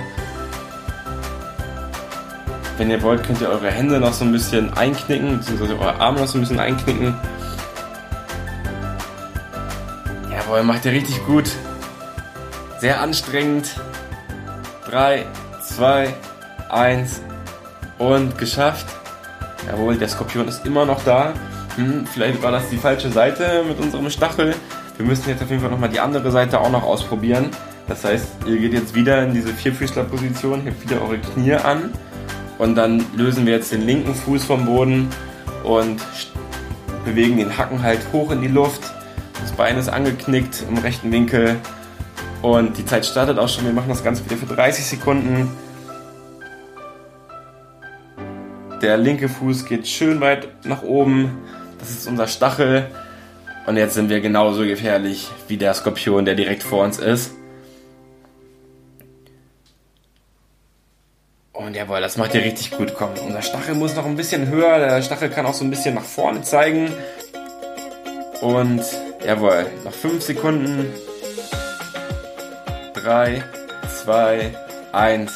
Wenn 2.77 2.91
ihr 2.91 3.03
wollt, 3.03 3.25
könnt 3.25 3.41
ihr 3.41 3.49
eure 3.49 3.73
Hände 3.73 3.99
noch 3.99 4.13
so 4.13 4.25
ein 4.25 4.31
bisschen 4.31 4.73
einknicken, 4.75 5.39
beziehungsweise 5.39 5.77
eure 5.77 6.01
Arme 6.01 6.21
noch 6.21 6.29
so 6.29 6.39
ein 6.39 6.43
bisschen 6.43 6.61
einknicken. 6.61 7.17
Jawohl, 10.49 10.63
macht 10.63 10.87
ihr 10.87 10.93
richtig 10.93 11.23
gut. 11.27 11.51
Sehr 12.81 13.03
anstrengend. 13.03 13.79
3, 14.87 15.27
2, 15.61 16.15
eins 16.71 17.21
und 17.99 18.39
geschafft. 18.39 18.87
Jawohl, 19.67 19.99
der 19.99 20.09
Skorpion 20.09 20.49
ist 20.49 20.65
immer 20.65 20.87
noch 20.87 21.05
da. 21.05 21.35
Hm, 21.77 22.07
vielleicht 22.07 22.43
war 22.43 22.51
das 22.51 22.71
die 22.71 22.79
falsche 22.79 23.11
Seite 23.11 23.63
mit 23.69 23.79
unserem 23.79 24.09
Stachel. 24.09 24.55
Wir 24.97 25.05
müssen 25.05 25.29
jetzt 25.29 25.43
auf 25.43 25.51
jeden 25.51 25.61
Fall 25.61 25.71
nochmal 25.71 25.91
die 25.91 26.01
andere 26.01 26.31
Seite 26.31 26.59
auch 26.63 26.71
noch 26.71 26.83
ausprobieren. 26.83 27.51
Das 27.87 28.05
heißt, 28.05 28.29
ihr 28.47 28.57
geht 28.57 28.73
jetzt 28.73 28.95
wieder 28.95 29.23
in 29.25 29.35
diese 29.35 29.53
Vierfüßlerposition, 29.53 30.63
hebt 30.63 30.83
wieder 30.83 31.03
eure 31.03 31.19
Knie 31.19 31.57
an 31.57 31.93
und 32.57 32.75
dann 32.75 33.05
lösen 33.15 33.45
wir 33.45 33.53
jetzt 33.53 33.71
den 33.71 33.83
linken 33.83 34.15
Fuß 34.15 34.45
vom 34.45 34.65
Boden 34.65 35.11
und 35.63 36.01
bewegen 37.05 37.37
den 37.37 37.59
Hacken 37.59 37.83
halt 37.83 38.01
hoch 38.15 38.31
in 38.31 38.41
die 38.41 38.49
Luft. 38.49 38.95
Das 39.41 39.53
Bein 39.53 39.79
ist 39.79 39.89
angeknickt 39.89 40.65
im 40.69 40.79
rechten 40.79 41.11
Winkel 41.13 41.57
und 42.43 42.79
die 42.79 42.85
Zeit 42.85 43.07
startet 43.07 43.39
auch 43.39 43.49
schon. 43.49 43.65
Wir 43.65 43.73
machen 43.73 43.89
das 43.89 44.05
Ganze 44.05 44.25
wieder 44.25 44.37
für 44.37 44.47
30 44.47 44.85
Sekunden. 44.85 45.51
Der 48.83 48.97
linke 48.97 49.29
Fuß 49.29 49.65
geht 49.65 49.89
schön 49.89 50.21
weit 50.21 50.65
nach 50.65 50.83
oben. 50.83 51.39
Das 51.81 51.91
ist 51.91 52.07
unser 52.07 52.29
Stachel. 52.29 52.87
Und 53.67 53.77
jetzt 53.77 53.95
sind 53.95 54.09
wir 54.09 54.21
genauso 54.21 54.63
gefährlich 54.63 55.31
wie 55.49 55.57
der 55.57 55.75
Skorpion, 55.75 56.25
der 56.25 56.35
direkt 56.35 56.63
vor 56.63 56.85
uns 56.85 56.99
ist. 56.99 57.33
Und 61.53 61.75
jawohl, 61.75 62.01
das 62.01 62.17
macht 62.17 62.35
ihr 62.35 62.43
richtig 62.43 62.71
gut. 62.71 62.95
Komm, 62.97 63.11
unser 63.27 63.43
Stachel 63.43 63.75
muss 63.75 63.97
noch 63.97 64.07
ein 64.07 64.17
bisschen 64.17 64.49
höher. 64.49 64.79
Der 64.79 65.03
Stachel 65.03 65.29
kann 65.29 65.45
auch 65.45 65.55
so 65.55 65.65
ein 65.65 65.71
bisschen 65.71 65.97
nach 65.97 66.05
vorne 66.05 66.43
zeigen. 66.43 66.93
Und 68.41 68.83
jawohl, 69.25 69.67
noch 69.85 69.93
5 69.93 70.23
Sekunden. 70.23 70.93
3, 72.95 73.43
2, 74.05 74.55
1. 74.93 75.33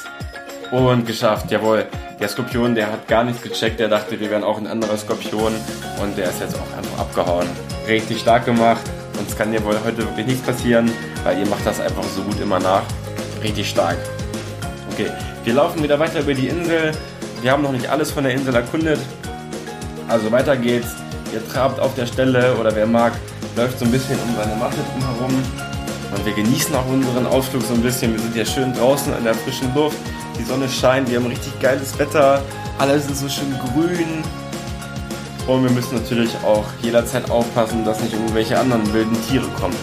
Und 0.71 1.07
geschafft, 1.07 1.51
jawohl. 1.51 1.87
Der 2.21 2.29
Skorpion, 2.29 2.75
der 2.75 2.91
hat 2.93 3.09
gar 3.09 3.25
nichts 3.25 3.43
gecheckt. 3.43 3.81
Der 3.81 3.89
dachte, 3.89 4.19
wir 4.21 4.31
wären 4.31 4.45
auch 4.45 4.59
ein 4.59 4.67
anderer 4.67 4.97
Skorpion. 4.97 5.55
Und 6.01 6.17
der 6.17 6.31
ist 6.31 6.41
jetzt 6.41 6.55
auch 6.55 6.77
einfach 6.77 6.99
abgehauen. 6.99 7.49
Richtig 7.87 8.21
stark 8.21 8.47
gemacht. 8.47 8.83
Uns 9.19 9.37
kann 9.37 9.53
ja 9.53 9.63
wohl 9.65 9.77
heute 9.85 9.99
wirklich 9.99 10.27
nichts 10.27 10.43
passieren, 10.43 10.91
weil 11.25 11.39
ihr 11.39 11.47
macht 11.47 11.67
das 11.67 11.81
einfach 11.81 12.05
so 12.05 12.23
gut 12.23 12.41
immer 12.41 12.59
nach. 12.59 12.83
Richtig 13.43 13.69
stark. 13.69 13.99
Okay, 14.93 15.11
wir 15.45 15.55
laufen 15.55 15.83
wieder 15.83 15.99
weiter 15.99 16.21
über 16.21 16.35
die 16.35 16.49
Insel. 16.49 16.93
Wir 17.41 17.53
haben 17.53 17.63
noch 17.63 17.73
nicht 17.73 17.89
alles 17.89 18.11
von 18.11 18.25
der 18.25 18.33
Insel 18.33 18.55
erkundet. 18.55 19.01
Also 20.09 20.31
weiter 20.31 20.57
geht's. 20.57 20.95
Ihr 21.33 21.47
trabt 21.49 21.81
auf 21.81 21.95
der 21.95 22.07
Stelle 22.07 22.55
oder 22.57 22.75
wer 22.77 22.87
mag, 22.87 23.13
läuft 23.57 23.79
so 23.79 23.85
ein 23.85 23.91
bisschen 23.91 24.19
um 24.21 24.35
seine 24.37 24.57
Matte 24.57 24.77
drumherum. 24.93 25.35
Und 26.15 26.27
wir 26.27 26.33
genießen 26.33 26.75
auch 26.75 26.87
unseren 26.87 27.27
Ausflug 27.27 27.63
so 27.63 27.75
ein 27.75 27.83
bisschen. 27.83 28.13
Wir 28.13 28.21
sind 28.21 28.37
ja 28.37 28.45
schön 28.45 28.73
draußen 28.75 29.17
in 29.17 29.25
der 29.25 29.35
frischen 29.35 29.75
Luft. 29.75 29.97
Die 30.39 30.45
Sonne 30.45 30.69
scheint, 30.69 31.11
wir 31.11 31.19
haben 31.19 31.27
richtig 31.27 31.59
geiles 31.61 31.99
Wetter. 31.99 32.43
Alle 32.79 32.99
sind 32.99 33.17
so 33.17 33.29
schön 33.29 33.55
grün. 33.59 34.23
Und 35.47 35.65
wir 35.65 35.71
müssen 35.71 35.97
natürlich 35.97 36.31
auch 36.45 36.65
jederzeit 36.83 37.31
aufpassen, 37.31 37.85
dass 37.85 38.01
nicht 38.01 38.13
irgendwelche 38.13 38.59
anderen 38.59 38.93
wilden 38.93 39.17
Tiere 39.29 39.49
kommen. 39.59 39.77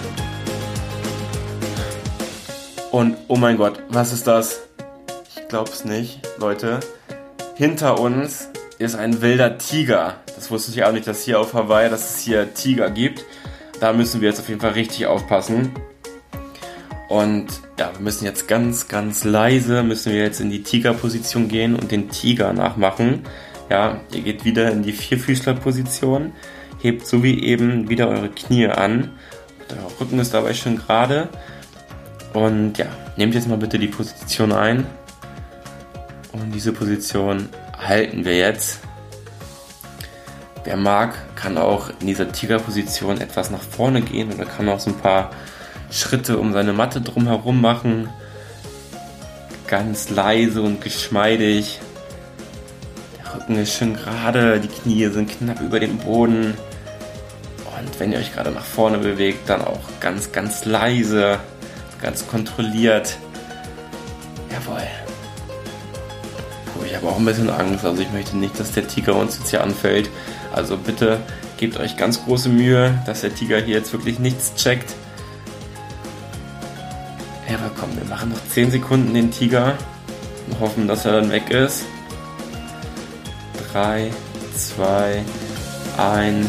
Und 2.91 3.17
oh 3.27 3.35
mein 3.35 3.57
Gott, 3.57 3.79
was 3.89 4.13
ist 4.13 4.25
das? 4.25 4.61
glaub's 5.49 5.83
nicht, 5.83 6.19
Leute. 6.37 6.79
Hinter 7.55 7.99
uns 7.99 8.49
ist 8.77 8.95
ein 8.95 9.21
wilder 9.21 9.57
Tiger. 9.57 10.17
Das 10.35 10.49
wusste 10.51 10.71
ich 10.71 10.83
auch 10.83 10.91
nicht, 10.91 11.07
dass 11.07 11.23
hier 11.23 11.39
auf 11.39 11.53
Hawaii, 11.53 11.89
dass 11.89 12.15
es 12.15 12.21
hier 12.21 12.53
Tiger 12.53 12.89
gibt. 12.89 13.25
Da 13.79 13.93
müssen 13.93 14.21
wir 14.21 14.29
jetzt 14.29 14.39
auf 14.39 14.49
jeden 14.49 14.61
Fall 14.61 14.71
richtig 14.71 15.05
aufpassen. 15.05 15.71
Und 17.07 17.47
ja, 17.79 17.91
wir 17.93 18.01
müssen 18.01 18.25
jetzt 18.25 18.47
ganz, 18.47 18.87
ganz 18.87 19.23
leise, 19.23 19.83
müssen 19.83 20.13
wir 20.13 20.21
jetzt 20.21 20.41
in 20.41 20.51
die 20.51 20.61
Tigerposition 20.61 21.47
gehen 21.47 21.75
und 21.75 21.91
den 21.91 22.09
Tiger 22.09 22.53
nachmachen. 22.53 23.23
Ja, 23.69 24.01
ihr 24.13 24.21
geht 24.21 24.45
wieder 24.45 24.71
in 24.71 24.83
die 24.83 24.91
Vierfüßlerposition, 24.91 26.33
hebt 26.81 27.07
so 27.07 27.23
wie 27.23 27.43
eben 27.43 27.89
wieder 27.89 28.09
eure 28.09 28.29
Knie 28.29 28.67
an. 28.67 29.11
Der 29.69 29.77
Rücken 29.99 30.19
ist 30.19 30.33
dabei 30.33 30.53
schön 30.53 30.77
gerade. 30.77 31.29
Und 32.33 32.77
ja, 32.77 32.87
nehmt 33.17 33.33
jetzt 33.33 33.47
mal 33.47 33.57
bitte 33.57 33.79
die 33.79 33.87
Position 33.87 34.51
ein. 34.51 34.85
Und 36.31 36.51
diese 36.53 36.73
Position 36.73 37.49
halten 37.77 38.23
wir 38.25 38.37
jetzt. 38.37 38.81
Wer 40.63 40.77
mag, 40.77 41.35
kann 41.35 41.57
auch 41.57 41.89
in 42.01 42.07
dieser 42.07 42.31
Tigerposition 42.31 43.21
etwas 43.21 43.49
nach 43.49 43.61
vorne 43.61 44.01
gehen 44.01 44.31
oder 44.33 44.45
kann 44.45 44.69
auch 44.69 44.79
so 44.79 44.89
ein 44.89 44.97
paar 44.97 45.31
Schritte 45.91 46.37
um 46.37 46.53
seine 46.53 46.73
Matte 46.73 47.01
drumherum 47.01 47.61
machen. 47.61 48.09
Ganz 49.67 50.09
leise 50.09 50.61
und 50.61 50.81
geschmeidig. 50.81 51.79
Der 53.17 53.35
Rücken 53.35 53.57
ist 53.57 53.73
schön 53.73 53.95
gerade, 53.95 54.59
die 54.59 54.67
Knie 54.67 55.07
sind 55.07 55.29
knapp 55.29 55.61
über 55.61 55.79
dem 55.79 55.97
Boden. 55.97 56.55
Und 57.79 57.99
wenn 57.99 58.11
ihr 58.11 58.19
euch 58.19 58.33
gerade 58.33 58.51
nach 58.51 58.65
vorne 58.65 58.97
bewegt, 58.97 59.49
dann 59.49 59.61
auch 59.61 59.79
ganz, 60.01 60.31
ganz 60.31 60.65
leise, 60.65 61.39
ganz 62.01 62.27
kontrolliert. 62.27 63.17
Jawohl 64.51 64.81
ich 66.89 66.95
habe 66.95 67.07
auch 67.07 67.17
ein 67.17 67.25
bisschen 67.25 67.49
Angst. 67.49 67.85
Also 67.85 68.01
ich 68.01 68.11
möchte 68.11 68.35
nicht, 68.37 68.59
dass 68.59 68.71
der 68.71 68.87
Tiger 68.87 69.15
uns 69.15 69.37
jetzt 69.37 69.49
hier 69.49 69.63
anfällt. 69.63 70.09
Also 70.53 70.77
bitte 70.77 71.19
gebt 71.57 71.79
euch 71.79 71.97
ganz 71.97 72.23
große 72.23 72.49
Mühe, 72.49 72.99
dass 73.05 73.21
der 73.21 73.33
Tiger 73.33 73.59
hier 73.59 73.77
jetzt 73.77 73.93
wirklich 73.93 74.19
nichts 74.19 74.55
checkt. 74.55 74.95
Ja, 77.47 77.55
aber 77.55 77.71
komm, 77.79 77.89
wir 77.95 78.05
machen 78.05 78.29
noch 78.29 78.47
10 78.49 78.71
Sekunden 78.71 79.13
den 79.13 79.31
Tiger 79.31 79.75
und 80.47 80.59
hoffen, 80.59 80.87
dass 80.87 81.05
er 81.05 81.13
dann 81.13 81.31
weg 81.31 81.49
ist. 81.51 81.83
3, 83.71 84.11
2, 84.55 85.23
1. 85.97 86.47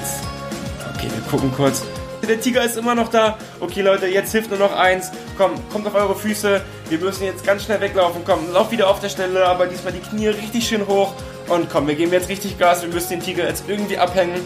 Okay, 0.94 1.08
wir 1.14 1.30
gucken 1.30 1.52
kurz. 1.52 1.82
Der 2.30 2.40
Tiger 2.40 2.64
ist 2.64 2.76
immer 2.76 2.94
noch 2.94 3.08
da. 3.08 3.36
Okay, 3.58 3.82
Leute, 3.82 4.06
jetzt 4.06 4.30
hilft 4.30 4.50
nur 4.50 4.60
noch 4.60 4.72
eins. 4.72 5.10
Komm, 5.36 5.50
kommt 5.68 5.88
auf 5.88 5.96
eure 5.96 6.14
Füße. 6.14 6.60
Wir 6.88 6.98
müssen 6.98 7.24
jetzt 7.24 7.44
ganz 7.44 7.64
schnell 7.64 7.80
weglaufen. 7.80 8.22
Komm, 8.24 8.52
lauf 8.52 8.70
wieder 8.70 8.88
auf 8.88 9.00
der 9.00 9.08
Stelle, 9.08 9.44
aber 9.44 9.66
diesmal 9.66 9.92
die 9.92 9.98
Knie 9.98 10.28
richtig 10.28 10.68
schön 10.68 10.86
hoch. 10.86 11.12
Und 11.48 11.68
komm, 11.68 11.88
wir 11.88 11.96
geben 11.96 12.12
jetzt 12.12 12.28
richtig 12.28 12.56
Gas. 12.56 12.82
Wir 12.82 12.88
müssen 12.88 13.10
den 13.10 13.20
Tiger 13.20 13.48
jetzt 13.48 13.64
irgendwie 13.66 13.98
abhängen. 13.98 14.40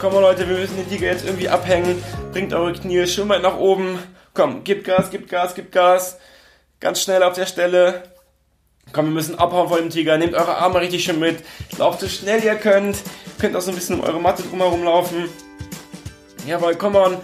Komm 0.00 0.14
mal, 0.14 0.20
Leute, 0.20 0.48
wir 0.48 0.56
müssen 0.56 0.78
den 0.78 0.88
Tiger 0.88 1.06
jetzt 1.06 1.24
irgendwie 1.24 1.48
abhängen. 1.48 2.02
Bringt 2.32 2.52
eure 2.52 2.72
Knie 2.72 3.06
schön 3.06 3.28
weit 3.28 3.42
nach 3.42 3.56
oben. 3.56 4.00
Komm, 4.34 4.64
gebt 4.64 4.82
Gas, 4.82 5.12
gebt 5.12 5.28
Gas, 5.30 5.54
gebt 5.54 5.70
Gas. 5.70 6.18
Ganz 6.80 7.00
schnell 7.00 7.22
auf 7.22 7.34
der 7.34 7.46
Stelle. 7.46 8.02
Komm, 8.92 9.04
wir 9.04 9.12
müssen 9.12 9.38
abhauen 9.38 9.68
vor 9.68 9.78
dem 9.78 9.90
Tiger. 9.90 10.18
Nehmt 10.18 10.34
eure 10.34 10.56
Arme 10.56 10.80
richtig 10.80 11.04
schön 11.04 11.20
mit. 11.20 11.44
Lauft 11.78 12.00
so 12.00 12.08
schnell 12.08 12.42
ihr 12.42 12.56
könnt. 12.56 12.96
Könnt 13.38 13.54
auch 13.54 13.60
so 13.60 13.70
ein 13.70 13.76
bisschen 13.76 14.00
um 14.00 14.04
eure 14.04 14.18
Matte 14.18 14.42
drumherum 14.42 14.82
laufen. 14.82 15.28
Jawohl, 16.46 16.74
come 16.74 16.98
on. 16.98 17.16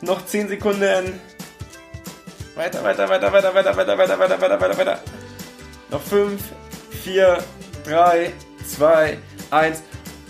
Noch 0.00 0.24
10 0.26 0.48
Sekunden. 0.48 1.20
Weiter, 2.54 2.84
weiter, 2.84 3.08
weiter, 3.08 3.32
weiter, 3.32 3.54
weiter, 3.54 3.76
weiter, 3.76 3.98
weiter, 3.98 4.18
weiter, 4.18 4.40
weiter, 4.40 4.60
weiter, 4.60 4.78
weiter. 4.78 4.98
Noch 5.90 6.02
5, 6.02 6.40
4, 7.02 7.38
3, 7.86 8.32
2, 8.76 9.18
1. 9.50 9.82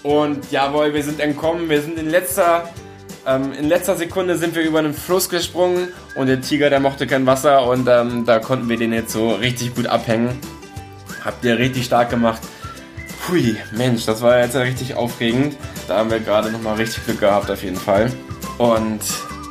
Und 0.03 0.51
jawohl, 0.51 0.95
wir 0.95 1.03
sind 1.03 1.21
entkommen. 1.21 1.69
Wir 1.69 1.81
sind 1.81 1.99
in 1.99 2.11
letzter, 2.11 2.69
ähm, 3.27 3.53
in 3.53 3.69
letzter 3.69 3.97
Sekunde 3.97 4.37
sind 4.37 4.55
wir 4.55 4.63
über 4.63 4.79
einen 4.79 4.95
Fluss 4.95 5.29
gesprungen 5.29 5.89
und 6.15 6.27
der 6.27 6.41
Tiger, 6.41 6.71
der 6.71 6.81
mochte 6.81 7.07
kein 7.07 7.27
Wasser 7.27 7.67
und 7.67 7.89
ähm, 7.89 8.25
da 8.27 8.39
konnten 8.39 8.69
wir 8.69 8.77
den 8.77 8.93
jetzt 8.93 9.13
so 9.13 9.35
richtig 9.35 9.75
gut 9.75 9.87
abhängen. 9.87 10.39
Habt 11.25 11.45
ihr 11.45 11.59
richtig 11.59 11.87
stark 11.87 12.11
gemacht. 12.11 12.43
Hui, 13.29 13.57
Mensch, 13.73 14.05
das 14.05 14.21
war 14.21 14.39
jetzt 14.41 14.57
richtig 14.57 14.95
aufregend. 14.95 15.57
Da 15.89 15.97
haben 15.97 16.11
wir 16.11 16.21
gerade 16.21 16.51
nochmal 16.51 16.77
richtig 16.77 17.05
Glück 17.07 17.21
gehabt 17.21 17.51
auf 17.51 17.63
jeden 17.63 17.77
Fall. 17.77 18.11
Und 18.59 19.01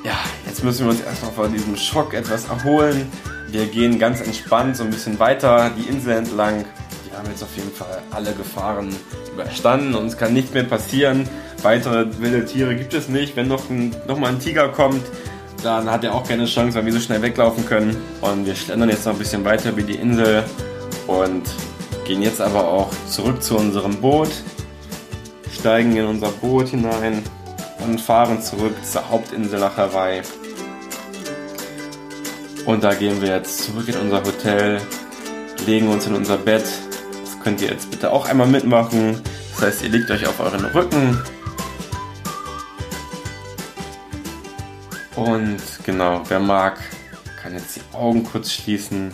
ja, 0.03 0.17
jetzt 0.45 0.63
müssen 0.63 0.85
wir 0.85 0.91
uns 0.91 1.01
erstmal 1.01 1.31
von 1.31 1.53
diesem 1.53 1.75
Schock 1.75 2.13
etwas 2.13 2.45
erholen. 2.45 3.11
Wir 3.47 3.65
gehen 3.67 3.99
ganz 3.99 4.21
entspannt 4.21 4.77
so 4.77 4.83
ein 4.83 4.89
bisschen 4.89 5.19
weiter 5.19 5.71
die 5.77 5.87
Insel 5.87 6.13
entlang. 6.13 6.65
Wir 7.07 7.17
haben 7.17 7.29
jetzt 7.29 7.43
auf 7.43 7.55
jeden 7.55 7.71
Fall 7.71 8.01
alle 8.11 8.33
Gefahren 8.33 8.95
überstanden. 9.31 9.95
Uns 9.95 10.17
kann 10.17 10.33
nichts 10.33 10.53
mehr 10.53 10.63
passieren. 10.63 11.27
Weitere 11.61 12.07
wilde 12.19 12.45
Tiere 12.45 12.75
gibt 12.75 12.93
es 12.93 13.09
nicht. 13.09 13.35
Wenn 13.35 13.47
noch, 13.47 13.69
ein, 13.69 13.95
noch 14.07 14.17
mal 14.17 14.29
ein 14.29 14.39
Tiger 14.39 14.69
kommt, 14.69 15.03
dann 15.63 15.89
hat 15.89 16.03
er 16.03 16.13
auch 16.13 16.27
keine 16.27 16.45
Chance, 16.45 16.77
weil 16.77 16.85
wir 16.85 16.93
so 16.93 16.99
schnell 16.99 17.21
weglaufen 17.21 17.65
können. 17.65 17.95
Und 18.21 18.45
wir 18.45 18.55
schlendern 18.55 18.89
jetzt 18.89 19.05
noch 19.05 19.13
ein 19.13 19.19
bisschen 19.19 19.45
weiter 19.45 19.69
über 19.69 19.81
die 19.81 19.95
Insel 19.95 20.43
und 21.07 21.43
gehen 22.05 22.21
jetzt 22.21 22.41
aber 22.41 22.67
auch 22.67 22.89
zurück 23.07 23.41
zu 23.41 23.57
unserem 23.57 23.95
Boot, 24.01 24.31
steigen 25.51 25.95
in 25.95 26.05
unser 26.05 26.29
Boot 26.29 26.69
hinein 26.69 27.23
und 27.83 27.99
fahren 27.99 28.41
zurück 28.41 28.75
zur 28.83 29.09
Hauptinsel 29.09 29.59
nach 29.59 29.77
Hawaii. 29.77 30.21
Und 32.65 32.83
da 32.83 32.93
gehen 32.93 33.21
wir 33.21 33.29
jetzt 33.29 33.65
zurück 33.65 33.87
in 33.89 33.97
unser 33.97 34.23
Hotel, 34.23 34.81
legen 35.65 35.89
uns 35.89 36.07
in 36.07 36.15
unser 36.15 36.37
Bett. 36.37 36.63
Das 37.21 37.39
könnt 37.43 37.61
ihr 37.61 37.69
jetzt 37.69 37.91
bitte 37.91 38.11
auch 38.11 38.27
einmal 38.27 38.47
mitmachen. 38.47 39.21
Das 39.51 39.65
heißt, 39.65 39.83
ihr 39.83 39.89
legt 39.89 40.09
euch 40.09 40.25
auf 40.25 40.39
euren 40.39 40.65
Rücken. 40.65 41.21
Und 45.15 45.61
genau, 45.85 46.21
wer 46.27 46.39
mag, 46.39 46.79
kann 47.41 47.53
jetzt 47.53 47.75
die 47.75 47.95
Augen 47.95 48.23
kurz 48.23 48.51
schließen. 48.51 49.11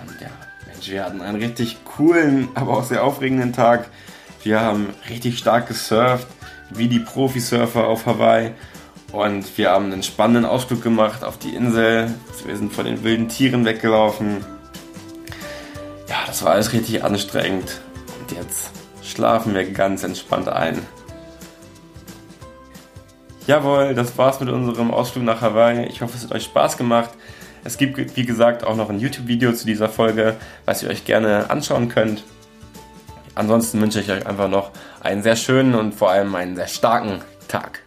Und 0.00 0.20
ja, 0.20 0.28
Mensch, 0.66 0.88
wir 0.88 1.04
hatten 1.04 1.20
einen 1.20 1.36
richtig 1.42 1.84
coolen, 1.84 2.48
aber 2.54 2.78
auch 2.78 2.84
sehr 2.84 3.04
aufregenden 3.04 3.52
Tag. 3.52 3.88
Wir 4.42 4.60
haben 4.60 4.94
richtig 5.10 5.38
stark 5.38 5.66
gesurft, 5.66 6.28
wie 6.70 6.88
die 6.88 7.00
Profisurfer 7.00 7.86
auf 7.86 8.06
Hawaii. 8.06 8.52
Und 9.12 9.56
wir 9.56 9.70
haben 9.70 9.92
einen 9.92 10.02
spannenden 10.02 10.44
Ausflug 10.44 10.82
gemacht 10.82 11.24
auf 11.24 11.38
die 11.38 11.54
Insel. 11.54 12.12
Wir 12.44 12.56
sind 12.56 12.72
von 12.72 12.84
den 12.84 13.04
wilden 13.04 13.28
Tieren 13.28 13.64
weggelaufen. 13.64 14.44
Ja, 16.08 16.16
das 16.26 16.42
war 16.44 16.52
alles 16.52 16.72
richtig 16.72 17.04
anstrengend. 17.04 17.80
Und 18.20 18.36
jetzt 18.36 18.70
schlafen 19.02 19.54
wir 19.54 19.70
ganz 19.70 20.02
entspannt 20.02 20.48
ein. 20.48 20.82
Jawohl, 23.46 23.94
das 23.94 24.18
war's 24.18 24.40
mit 24.40 24.48
unserem 24.48 24.90
Ausflug 24.90 25.24
nach 25.24 25.40
Hawaii. 25.40 25.86
Ich 25.86 26.02
hoffe, 26.02 26.16
es 26.16 26.24
hat 26.24 26.32
euch 26.32 26.44
Spaß 26.44 26.76
gemacht. 26.76 27.10
Es 27.62 27.78
gibt, 27.78 28.16
wie 28.16 28.24
gesagt, 28.24 28.64
auch 28.64 28.76
noch 28.76 28.90
ein 28.90 28.98
YouTube-Video 28.98 29.52
zu 29.52 29.66
dieser 29.66 29.88
Folge, 29.88 30.36
was 30.64 30.82
ihr 30.82 30.88
euch 30.88 31.04
gerne 31.04 31.48
anschauen 31.48 31.88
könnt. 31.88 32.24
Ansonsten 33.36 33.80
wünsche 33.80 34.00
ich 34.00 34.10
euch 34.10 34.26
einfach 34.26 34.48
noch 34.48 34.72
einen 35.00 35.22
sehr 35.22 35.36
schönen 35.36 35.74
und 35.74 35.94
vor 35.94 36.10
allem 36.10 36.34
einen 36.34 36.56
sehr 36.56 36.66
starken 36.66 37.20
Tag. 37.46 37.85